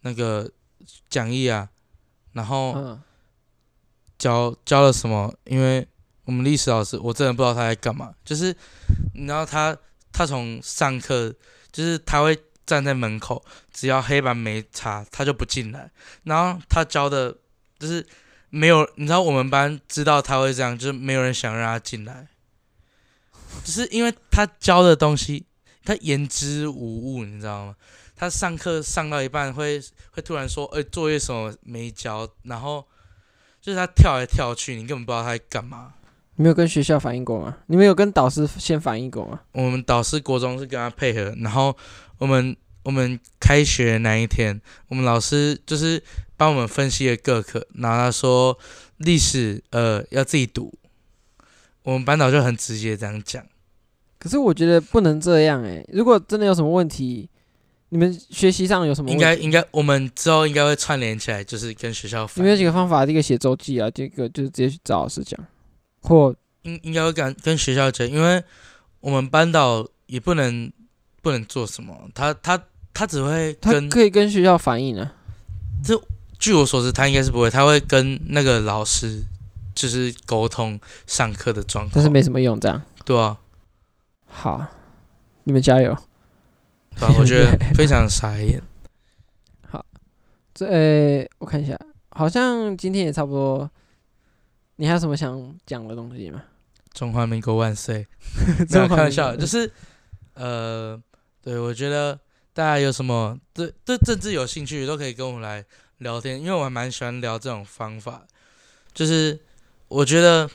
[0.01, 0.51] 那个
[1.09, 1.69] 讲义啊，
[2.33, 2.99] 然后
[4.19, 5.33] 教教了什么？
[5.45, 5.87] 因为
[6.25, 8.15] 我们历史老师，我真的不知道他在干嘛。
[8.25, 8.55] 就是，
[9.27, 9.77] 然后他
[10.13, 11.35] 他从上课，
[11.71, 15.91] 就是他会站在门口，只要黑板没擦，他就不进来。
[16.25, 17.37] 然后他教的，
[17.79, 18.07] 就是
[18.51, 22.29] 没有，你知道我们班知道他会这样，就是没有人想让他进来。
[23.65, 25.47] 只是因为他教的东西，
[25.85, 27.77] 他言之无物，你知道吗？
[28.15, 32.87] 他上课上到一半会会突然说：“哎、作业什么没交？”然后
[33.61, 35.95] 就是他跳来跳去，你根本不知道他在干嘛。
[36.37, 37.57] 你没有跟学校反映过吗？
[37.67, 39.41] 你们有跟导师先反映过吗？
[39.53, 41.77] 我们导师国中是跟他配合，然后
[42.19, 46.03] 我们我们开学那一天，我们老师就是
[46.37, 48.59] 帮我们分析了各科，然后他说
[48.99, 50.73] 历史呃要自己读。
[51.85, 53.45] 我们班导就很直接这样讲，
[54.17, 57.29] 可是我觉得不能这样诶、欸，如果真的有什么问题，
[57.89, 59.21] 你们学习上有什么问题？
[59.21, 62.21] 应该应该，我们之后应该会串联起来，就是跟学校。
[62.37, 63.05] 有没有几个方法？
[63.05, 65.45] 第一个写周记啊，第二个就是直接去找老师讲，
[66.03, 68.43] 或应应该会跟跟学校讲，因为
[69.01, 70.71] 我们班导也不能
[71.23, 75.15] 不能做什么，他他他只会跟他可以跟学校反映啊。
[75.83, 76.01] 这
[76.39, 79.25] 据我所知，他应该是不会，他会跟那个老师。
[79.75, 82.83] 就是沟通上课的状况，但是没什么用，这样。
[83.07, 83.39] 对啊。
[84.27, 84.67] 好，
[85.45, 85.97] 你们加油。
[87.01, 88.63] 对啊，我觉得 非常傻眼。
[89.67, 89.83] 好，
[90.53, 91.75] 这、欸、我看一下，
[92.11, 93.71] 好像今天也差不多。
[94.83, 96.43] 你还有什么想讲的东西吗？
[96.93, 98.05] 中华民国万岁！
[98.69, 99.71] 没有开玩笑，就是
[100.35, 101.01] 呃，
[101.41, 102.19] 对，我觉得
[102.53, 105.65] 大家有什么对对政治有兴趣，都可以跟我们来
[105.99, 108.27] 聊天，因为我还蛮喜欢聊这种方法，
[108.93, 109.39] 就是。
[109.87, 110.49] 我觉得，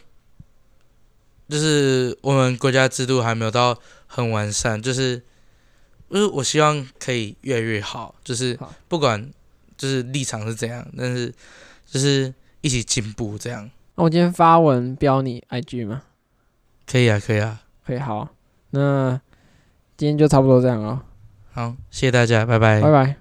[1.47, 5.21] 就是我们国家制度还没有到很完善，就是，
[6.09, 9.31] 就是我希望可以越来越好，就是不管
[9.77, 11.31] 就是立场是怎样，但是
[11.85, 13.69] 就是一起进步这样。
[13.97, 16.03] 那我今天发文标你 IG 吗？
[16.85, 17.99] 可以啊，可以啊，可以。
[17.99, 18.29] 好，
[18.69, 19.19] 那
[19.97, 21.01] 今天就差不多这样哦。
[21.51, 23.17] 好，谢谢大家，拜拜，拜拜。